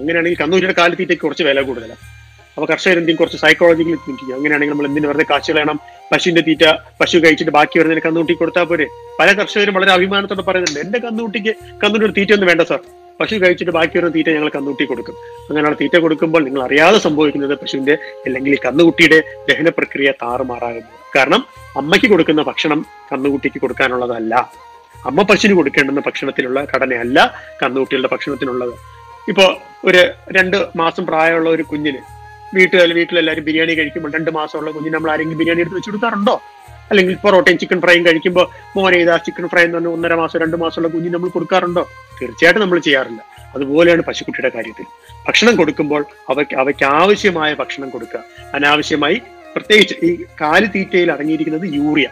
അങ്ങനെയാണെങ്കിൽ 0.00 0.38
കന്നൂരിയുടെ 0.42 0.74
കാലിത്തീറ്റയ്ക്ക് 0.78 1.22
കുറച്ച് 1.22 1.44
വില 1.44 1.60
കൂടുതലാണ് 1.60 2.12
അപ്പൊ 2.56 2.66
കർഷകർ 2.66 2.92
എന്തെങ്കിലും 2.92 3.16
കുറച്ച് 3.16 3.38
സൈക്കോളജിക്കലി 3.38 3.96
ചെയ്യും. 3.96 4.36
അങ്ങനെയാണെങ്കിൽ 4.36 4.74
നമ്മൾ 4.74 4.86
എന്തിനു 4.86 5.06
വെറുതെ 5.08 5.26
കാശ് 5.30 5.50
കളയണം? 5.50 5.80
പശുവിന്റെ 6.12 6.42
തീറ്റ 6.42 6.64
പശു 7.00 7.18
കഴിച്ചിട്ട് 7.18 7.52
ബാക്കി 7.52 7.78
വരുന്നതിന് 7.78 8.02
കന്നുകുട്ടി 8.06 8.34
കൊടുത്താൽ 8.34 8.64
പോരെ. 8.64 8.86
പല 9.20 9.32
കർഷകരും 9.32 9.74
വളരെ 9.74 9.92
അഭിമാനത്തോടെ 9.92 10.42
പറയുന്നുണ്ട് 10.42 10.80
എന്റെ 10.80 10.98
കന്നുകുട്ടിക്ക് 10.98 11.54
കന്നുകുട്ടിയുടെ 11.82 12.12
തീറ്റ 12.20 12.32
ഒന്നും 12.32 12.48
വേണ്ട 12.48 12.60
സാർ. 12.60 12.80
പശു 13.20 13.36
കഴിച്ചിട്ട് 13.36 13.72
ബാക്കിയൊരു 13.72 14.08
തീറ്റ 14.14 14.28
ഞങ്ങൾ 14.28 14.48
കന്നുകുട്ടി 14.48 14.84
കൊടുക്കും. 14.84 15.16
അങ്ങനെയാണ് 15.48 15.76
തീറ്റ 15.80 15.96
കൊടുക്കുമ്പോൾ 15.96 16.44
നിങ്ങൾ 16.44 16.62
അറിയാതെ 16.62 16.98
സംഭവിക്കുന്നത് 16.98 17.54
പശുവിന്റെ 17.62 17.94
അല്ലെങ്കിൽ 18.26 18.58
കന്നുകുട്ടിയുടെ 18.66 19.18
ദഹന 19.48 19.68
പ്രക്രിയ 19.68 20.10
താറുമാറാകുന്നു. 20.22 20.90
കാരണം 21.16 21.44
അമ്മയ്ക്ക് 21.76 22.10
കൊടുക്കുന്ന 22.10 22.42
ഭക്ഷണം 22.42 22.86
കന്നുകുട്ടിക്ക് 23.12 23.58
കൊടുക്കാനുള്ളതല്ല. 23.58 24.34
അമ്മ 25.06 25.22
പശുവിന് 25.22 25.54
കൊടുക്കേണ്ടുന്ന 25.56 26.00
ഭക്ഷണത്തിലുള്ള 26.00 26.66
ഘടനയല്ല 26.74 27.18
കന്നുകുട്ടികളുടെ 27.62 28.08
ഭക്ഷണത്തിനുള്ളത്. 28.12 28.74
ഇപ്പോ 29.28 29.44
ഒരു 29.84 30.00
രണ്ട് 30.36 30.56
മാസം 30.76 31.06
പ്രായമുള്ള 31.06 31.50
ഒരു 31.50 31.62
കുഞ്ഞിന് 31.62 32.00
വീട്ടിൽ 32.54 32.92
വീട്ടിലെല്ലാവരും 32.92 33.44
ബിരിയാണി 33.44 33.74
കഴിക്കുമ്പോൾ 33.74 34.10
രണ്ട് 34.12 34.30
മാസമുള്ള 34.30 34.70
കുഞ്ഞിന് 34.70 34.94
നമ്മൾ 34.94 35.10
ആരെങ്കിലും 35.10 35.38
ബിരിയാണി 35.38 35.60
എടുത്ത് 35.60 35.76
വെച്ച് 35.76 35.90
കൊടുക്കാറുണ്ടോ? 35.90 36.34
അല്ലെങ്കിൽ 36.90 37.14
പൊറോട്ടയും 37.14 37.58
ചിക്കൻ 37.58 37.80
ഫ്രൈയും 37.80 38.06
കഴിക്കുമ്പോൾ 38.06 38.48
മോനെ 38.76 38.98
ഇതാ 38.98 39.16
ചിക്കൻ 39.16 39.48
ഫ്രൈ 39.48 39.62
എന്ന് 39.62 39.74
പറഞ്ഞാൽ 39.74 39.92
ഒന്നര 39.92 40.14
മാസം 40.14 40.40
രണ്ട് 40.40 40.56
മാസമുള്ള 40.56 40.88
കുഞ്ഞിന് 40.88 41.14
നമ്മൾ 41.14 41.28
കൊടുക്കാറുണ്ടോ? 41.28 41.88
തീർച്ചയായിട്ടും 42.22 42.62
നമ്മൾ 42.62 42.78
ചെയ്യാറില്ല. 42.78 43.24
അതുപോലെയാണ് 43.54 44.02
പശുക്കുട്ടിയുടെ 44.02 44.56
കാര്യത്തിൽ. 44.56 44.84
ഭക്ഷണം 45.28 45.56
കൊടുക്കുമ്പോൾ 45.56 46.04
അവയ്ക്ക് 46.30 46.56
അവയ്ക്ക് 46.56 46.84
ആവശ്യമായ 46.84 47.54
ഭക്ഷണം 47.54 47.90
കൊടുക്കുക. 47.90 48.20
അനാവശ്യമായി 48.54 49.22
പ്രത്യേകിച്ച് 49.56 49.94
ഈ 50.02 50.24
കാൽ 50.40 50.66
തീറ്റയിൽ 50.66 51.12
അടങ്ങിയിരിക്കുന്നത് 51.12 51.74
യൂറിയ. 51.74 52.08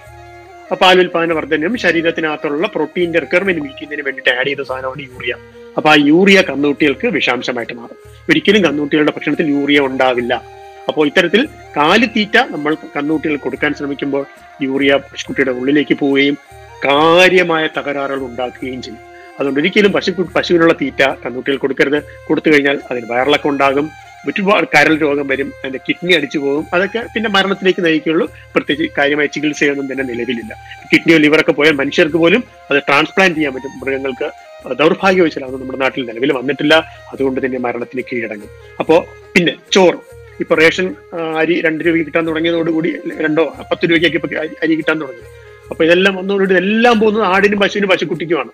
അപ്പൊ 0.62 0.76
പാലുൽപാദന 0.76 1.32
വർദ്ധനയും 1.32 1.78
ശരീരത്തിനകത്തുള്ള 1.78 2.66
പ്രോട്ടീന്റെ 2.66 3.18
റിക്വയർമെന്റ് 3.18 3.62
മീറ്റ് 3.62 4.02
വേണ്ടിയിട്ട് 4.02 4.40
ആഡ് 4.40 4.46
ചെയ്ത 4.46 4.60
സാധനമാണ് 4.60 5.02
യൂറിയ. 5.02 5.34
അപ്പൊ 5.76 5.90
ആ 5.90 5.94
യൂറിയ 5.94 6.42
കന്നുകുട്ടികൾക്ക് 6.42 7.06
വിഷാംശമായിട്ട് 7.06 7.72
മാറും. 7.72 7.96
ഒരിക്കലും 8.30 8.64
കന്നുകുട്ടികളുടെ 8.64 9.10
ഭക്ഷണത്തിൽ 9.10 9.46
യൂറിയ 9.46 9.80
ഉണ്ടാവില്ല. 9.80 10.59
അപ്പോൾ 10.90 11.06
ഇത്തരത്തിൽ 11.06 11.48
കാലിത്തീറ്റ 11.76 12.36
നമ്മൾ 12.54 12.74
കന്നുകുട്ടികൾക്ക് 12.96 13.44
കൊടുക്കാൻ 13.44 13.74
ശ്രമിക്കുമ്പോൾ 13.74 14.26
യൂറിയ 14.62 14.96
പശുക്കുട്ടിയുടെ 14.96 15.52
ഉള്ളിലേക്ക് 15.60 15.94
പോവുകയും 15.94 16.36
കാര്യമായ 16.84 17.68
തകരാറുകൾ 17.78 18.22
ഉണ്ടാക്കുകയും 18.24 18.82
ചെയ്യും. 18.82 19.02
അതുകൊണ്ട് 19.34 19.60
ഒരിക്കലും 19.60 19.92
പശു 19.92 20.10
പശുവിനുള്ള 20.36 20.72
തീറ്റ 20.72 21.02
കന്നുകുട്ടികൾ 21.24 21.56
കൊടുക്കരുത്. 21.56 22.02
കൊടുത്തു 22.26 22.48
കഴിഞ്ഞാൽ 22.50 22.80
അതിന് 22.90 23.06
വയറിളക്കം 23.10 23.50
ഉണ്ടാകും. 23.50 23.90
ഒരുപാട് 24.28 24.66
കരൾ 24.74 24.94
രോഗം 24.96 25.26
വരും. 25.28 25.48
അതിന്റെ 25.48 25.80
കിഡ്നി 25.88 26.12
അടിച്ചു 26.12 26.38
പോകും. 26.38 26.66
അതൊക്കെ 26.74 27.02
പിന്നെ 27.14 27.30
മരണത്തിലേക്ക് 27.30 27.84
നയിക്കുള്ളൂ 27.84 28.26
പ്രത്യേകിച്ച് 28.54 28.94
കാര്യമായ 28.98 29.26
ചികിത്സയൊന്നും 29.26 29.92
തന്നെ 29.92 30.04
നിലവിലില്ല. 30.04 30.52
കിഡ്നിയോ 30.92 31.18
ലിവറൊക്കെ 31.18 31.52
പോയാൽ 31.52 31.74
മനുഷ്യർക്ക് 31.74 32.16
പോലും 32.16 32.44
അത് 32.70 32.82
ട്രാൻസ്പ്ലാന്റ് 32.88 33.36
ചെയ്യാൻ 33.38 33.54
പറ്റും. 33.54 33.80
മൃഗങ്ങൾക്ക് 33.80 34.30
ദൗർഭാഗ്യവശാൽ 34.74 35.42
നമ്മുടെ 35.42 35.78
നാട്ടിൽ 35.78 36.06
നിലവിൽ 36.06 36.32
വന്നിട്ടില്ല. 36.32 36.74
അതുകൊണ്ട് 37.12 37.46
തന്നെ 37.46 37.58
മരണത്തിന് 37.58 38.02
കീഴടങ്ങും. 38.02 38.48
അപ്പോ 38.80 39.06
പിന്നെ 39.34 39.54
ചോറ്. 39.72 40.09
ഇപ്പൊ 40.40 40.54
റേഷൻ 40.54 40.94
അരി 41.38 41.60
രണ്ട് 41.60 41.84
രൂപയ്ക്ക് 41.84 42.06
കിട്ടാൻ 42.06 42.26
തുടങ്ങിയതോടുകൂടി 42.26 42.96
രണ്ടോ 43.20 43.56
പത്ത് 43.70 43.90
രൂപയ്ക്കൊക്കെ 43.90 44.18
ഇപ്പൊ 44.18 44.40
അരി- 44.40 44.76
കിട്ടാൻ 44.76 45.00
തുടങ്ങി. 45.00 45.22
അപ്പൊ 45.70 45.84
ഇതെല്ലാം 45.84 46.18
ഒന്നുകൂടി 46.18 46.44
ഇതെല്ലാം 46.44 47.00
പോകുന്നത് 47.00 47.24
ആടിനും 47.24 47.60
പശുവിനും 47.60 47.88
പശുക്കുട്ടിക്കുമാണ്. 47.88 48.48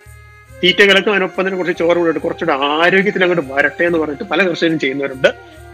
തീറ്റ 0.64 0.82
കിടക്കും 0.82 1.10
അതിനൊപ്പം 1.10 1.46
തന്നെ 1.46 1.56
കുറച്ച് 1.56 1.78
ചോറ് 1.78 1.96
കൂടെ 1.96 2.18
കുറച്ചുകൂടെ 2.18 2.64
ആരോഗ്യത്തിന് 2.64 3.24
അങ്ങോട്ട് 3.24 3.54
വരട്ടെ 3.54 3.84
എന്ന് 3.84 3.98
പറഞ്ഞിട്ട് 3.98 4.24
പല 4.24 4.42
കർഷകരും 4.42 4.78
ചെയ്യുന്നവരുണ്ട്. 4.78 5.28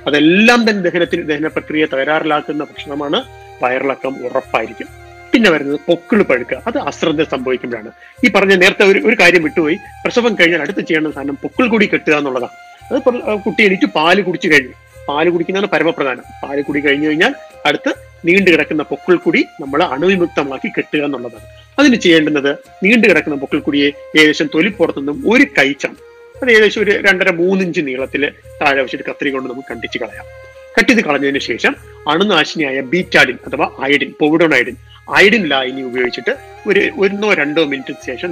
അതെല്ലാം 0.07 0.71
തന്നെ 0.71 0.91
ദഹനത്തിന് 0.91 1.29
ദഹന 1.29 1.47
പ്രക്രിയ 1.47 1.87
തകരാറിലാക്കുന്ന 1.87 2.65
ഭക്ഷണമാണ് 2.65 3.25
വയറിളക്കം 3.63 4.27
ഉറപ്പായിരിക്കും. 4.27 4.87
പിന്നെ 5.33 5.51
വരുന്നത് 5.51 5.81
പൊക്കിൾ 5.87 6.23
പഴുക്കുക. 6.23 6.63
അത് 6.67 6.79
അശ്രദ്ധ 6.79 7.23
സംഭവിക്കുമ്പോഴാണ്. 7.23 7.91
ഈ 8.27 8.31
പറഞ്ഞ 8.31 8.55
നേരത്തെ 8.55 8.85
ഒരു 8.85 8.99
ഒരു 8.99 9.17
കാര്യം 9.21 9.43
വിട്ടുപോയി. 9.43 9.75
പ്രസവം 9.75 10.35
കഴിഞ്ഞാൽ 10.35 10.61
അടുത്ത് 10.61 10.81
ചെയ്യേണ്ട 10.81 11.15
സാധനം 11.15 11.35
പൊക്കിൾ 11.35 11.69
കൂടി 11.69 11.87
കെട്ടുക 11.87 12.15
എന്നുള്ളതാണ്. 12.15 12.95
അത് 12.95 13.03
കുട്ടി 13.43 13.63
എണീറ്റ് 13.63 13.87
പാൽ 13.87 14.23
കുടിച്ചു 14.23 14.49
കഴിഞ്ഞു. 14.49 14.73
പാൽ 15.09 15.27
കുടിക്കുന്നതാണ് 15.31 15.71
പരമപ്രധാനം. 15.75 16.25
പാൽ 16.43 16.59
കുടി 16.69 16.81
കഴിഞ്ഞു 16.87 17.07
കഴിഞ്ഞാൽ 17.09 17.35
അടുത്ത് 17.69 17.93
നീണ്ടു 18.27 18.51
കിടക്കുന്ന 18.51 18.83
പൊക്കിൾ 18.91 19.17
കുടി 19.17 19.41
നമ്മൾ 19.61 19.81
അണുവിമുക്തമാക്കി 19.95 20.69
കെട്ടുക 20.77 21.03
എന്നുള്ളതാണ്. 21.09 21.47
അതിന് 21.79 21.97
ചെയ്യേണ്ടുന്നത് 22.05 22.51
നീണ്ടു 22.85 23.07
കിടക്കുന്ന 23.09 23.37
പൊക്കിൾ 23.43 23.61
കുടിയെ 23.67 23.89
ഏകദേശം 24.19 24.49
തൊലിപ്പുറത്തുനിന്നും 24.55 25.19
ഒരു 25.33 25.47
കൈച്ചാണ് 25.59 25.99
അത് 26.43 26.51
ഏകദേശം 26.51 26.81
ഒരു 26.83 26.93
രണ്ടര 27.07 27.31
മൂന്നിഞ്ച് 27.41 27.81
നീളത്തിൽ 27.89 28.23
താഴെ 28.61 28.81
വെച്ചിട്ട് 28.83 29.05
കത്രി 29.11 29.31
കൊണ്ട് 29.31 29.49
നമുക്ക് 29.51 29.69
കണ്ടിച്ച് 29.73 29.99
കളയാം. 29.99 30.27
കട്ട് 30.75 30.89
ചെയ്ത് 30.89 31.03
കളഞ്ഞതിന് 31.03 31.43
ശേഷം 31.43 31.73
അണുനാശിനിയായ 32.09 32.81
ബീറ്റാഡിൻ 32.93 33.37
അഥവാ 33.47 33.67
അയഡിൻ 33.83 34.11
പോവിഡോൺ 34.21 34.55
അയഡിൻ 34.55 34.77
അയഡിൻ 35.09 35.45
ലായനി 35.49 35.83
ഉപയോഗിച്ചിട്ട് 35.83 36.33
ഒരു 36.67 36.81
ഒന്നോ 36.97 37.29
രണ്ടോ 37.35 37.63
മിനിറ്റ് 37.65 37.95
ശേഷം 38.07 38.31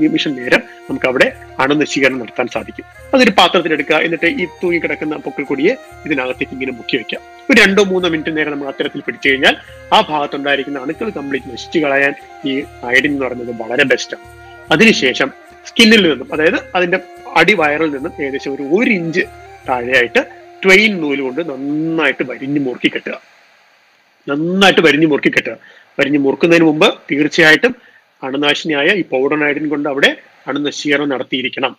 നിമിഷം 0.00 0.32
നേരം 0.36 0.62
നമുക്ക് 0.88 1.06
അവിടെ 1.06 1.26
അണുനശീകരണം 1.60 2.18
നടത്താൻ 2.18 2.46
സാധിക്കും. 2.46 2.84
അതൊരു 3.12 3.30
പാത്രത്തിലെടുക്കുക 3.30 3.96
എന്നിട്ട് 3.98 4.28
ഈ 4.36 4.46
തൂങ്ങി 4.62 4.78
കിടക്കുന്ന 4.78 5.16
പൊക്കൽ 5.16 5.44
കൊടിയെ 5.44 5.72
ഇതിനകത്തേക്ക് 6.06 6.52
ഇങ്ങനെ 6.52 6.72
മുക്കി 6.72 6.96
വെക്കാം 6.96 7.22
ഒരു 7.48 7.58
രണ്ടോ 7.60 7.84
മൂന്നോ 7.84 8.08
മിനിറ്റ് 8.08 8.36
നേരം 8.36 8.52
നമ്മൾ 8.52 8.68
അത്തരത്തിൽ 8.68 9.00
പിടിച്ചു 9.00 9.28
കഴിഞ്ഞാൽ 9.28 9.54
ആ 9.92 10.00
ഭാഗത്തുണ്ടായിരിക്കുന്ന 10.10 10.80
അണുക്കൾ 10.80 11.10
കംപ്ലീറ്റ് 11.10 11.52
നശിച്ചു 11.52 11.78
കളയാൻ 11.78 12.14
ഈ 12.44 12.54
അയഡിൻ 12.84 13.12
എന്ന് 13.12 13.24
പറയുന്നത് 13.26 13.54
വളരെ 13.62 13.84
ബെസ്റ്റാണ് 13.84 14.26
അതിനുശേഷം 14.70 15.30
സ്കിന്നിൽ 15.66 16.02
നിന്നും 16.08 16.28
അതായത് 16.32 16.60
അതിന്റെ 16.74 17.00
അടിവയറിൽ 17.36 17.90
നിന്നും 17.90 18.12
ഏകദേശം 18.20 18.52
ഒരു 18.54 18.66
ഒരു 18.76 18.90
ഇഞ്ച് 18.92 19.24
താഴെയായിട്ട് 19.68 20.22
ട്വെയിൻ 20.64 21.00
നൂൽ 21.00 21.20
കൊണ്ട് 21.20 21.50
നന്നായിട്ട് 21.50 22.24
വരിഞ്ഞു 22.30 22.60
മുറുക്കി 22.60 22.88
കെട്ടുക. 22.88 23.20
നന്നായിട്ട് 24.28 24.80
വരിഞ്ഞു 24.80 25.06
മുറുക്കി 25.06 25.28
കെട്ടുക. 25.28 25.56
വരിഞ്ഞു 26.00 26.18
മുറുക്കുന്നതിന് 26.18 26.64
മുമ്പ് 26.64 26.94
തീർച്ചയായിട്ടും 27.12 27.76
അണുനാശിനിയായ 28.24 28.86
ഈ 28.86 29.02
പൗഡർ 29.02 29.68
കൊണ്ട് 29.68 29.88
അവിടെ 29.88 30.16
അണുനശീകരണം 30.48 31.08
നടത്തിയിരിക്കണം. 31.08 31.76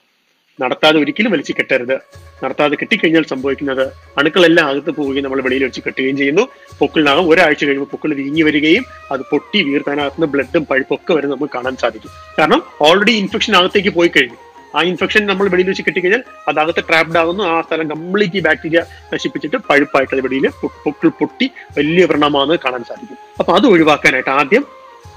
നടത്താതെ 0.61 0.99
ഒരിക്കലും 0.99 1.31
വലിച്ചു 1.31 1.53
കെട്ടരുത്. 1.59 1.99
നടത്താതെ 2.43 2.75
കെട്ടിക്കഴിഞ്ഞാൽ 2.75 3.23
സംഭവിക്കുന്നത് 3.23 3.91
അണുക്കളെല്ലാം 4.17 4.67
അകത്ത് 4.67 4.91
പോവുകയും 4.91 5.23
നമ്മൾ 5.23 5.41
വെളിയിൽ 5.41 5.63
വെച്ച് 5.63 5.81
കെട്ടുകയും 5.81 6.17
ചെയ്യുന്നു. 6.17 6.47
പൊക്കിളിനകം 6.79 7.29
ഒരാഴ്ച 7.29 7.65
കഴിയുമ്പോൾ 7.65 7.89
പൊക്കിൾ 7.91 8.13
വീങ്ങി 8.13 8.41
വരികയും 8.41 8.85
അത് 9.11 9.19
പൊട്ടി 9.19 9.63
വീർത്താനകത്ത് 9.63 10.25
ബ്ലഡും 10.25 10.65
പഴുപ്പൊക്കെ 10.65 11.13
വരെ 11.13 11.27
നമുക്ക് 11.27 11.53
കാണാൻ 11.55 11.77
സാധിക്കും. 11.77 12.09
കാരണം 12.39 12.63
ഓൾറെഡി 12.81 13.11
ഇൻഫെക്ഷൻ 13.11 13.55
അകത്തേക്ക് 13.55 13.89
പോയി 13.89 14.07
കഴിഞ്ഞു. 14.07 14.50
ആ 14.75 14.81
ഇൻഫെക്ഷൻ 14.89 15.25
നമ്മൾ 15.29 15.45
വെളിയിൽ 15.53 15.69
വെച്ച് 15.71 15.83
കിട്ടിക്കഴിഞ്ഞാൽ 15.87 16.23
അത് 16.49 16.59
അകത്ത് 16.63 16.83
ട്രാപ്ഡ് 16.89 17.19
ആകുന്നു. 17.21 17.43
ആ 17.53 17.55
സ്ഥലം 17.67 17.87
കംപ്ലീറ്റ് 17.93 18.43
ബാക്ടീരിയ 18.47 18.81
നശിപ്പിച്ചിട്ട് 19.13 19.57
പഴുപ്പായിട്ട് 19.69 20.13
അത് 20.15 20.21
വെളിയിൽ 20.27 20.47
പൊക്കിൾ 20.85 21.09
പൊട്ടി 21.21 21.47
വലിയ 21.77 22.05
വ്രണമാണെന്ന് 22.11 22.57
കാണാൻ 22.65 22.83
സാധിക്കും. 22.91 23.17
അപ്പൊ 23.39 23.53
അത് 23.57 23.67
ഒഴിവാക്കാനായിട്ട് 23.73 24.31
ആദ്യം 24.39 24.65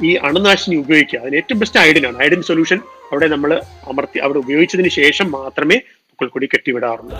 ഈ 0.08 0.12
അണുനാശിനി 0.28 0.76
ഉപയോഗിക്കുക. 0.84 1.20
അതിന് 1.20 1.36
ഏറ്റവും 1.40 1.58
ബെസ്റ്റ് 1.62 1.80
ഐഡിനാണ് 1.88 2.18
ഐഡിൻ 2.26 2.42
സൊല്യൂഷൻ 2.50 2.80
അവിടെ 3.10 3.26
നമ്മൾ 3.34 3.50
അമർത്തി 3.92 4.18
അവിടെ 4.26 4.38
ഉപയോഗിച്ചതിന് 4.44 4.92
ശേഷം 5.00 5.30
മാത്രമേ 5.38 5.78
പുക്കൾക്കൊടി 6.10 6.48
കെട്ടിവിടാറുള്ളൂ. 6.54 7.16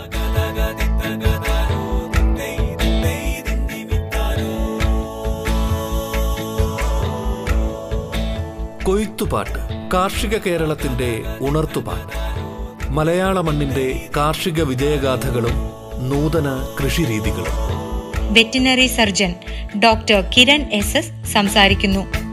കൊയ്ത്തുപാട്ട് 8.87 9.61
കാർഷിക 9.93 10.35
കേരളത്തിന്റെ 10.45 11.09
ഉണർത്തുപാട്ട്. 11.47 12.24
മലയാള 12.95 13.41
മണ്ണിന്റെ 13.41 13.85
കാർഷിക 14.17 14.61
വിജയഗാഥകളും 14.63 15.55
നൂതന 16.09 16.47
കൃഷിരീതികളും. 16.79 17.57
Veterinary 18.33 18.87
surgeon 18.87 19.31
doctor 19.83 20.23
Kiran 20.37 20.61
S 20.71 20.97
S 20.97 21.11
സംസാരിക്കുന്നു. 21.33 22.24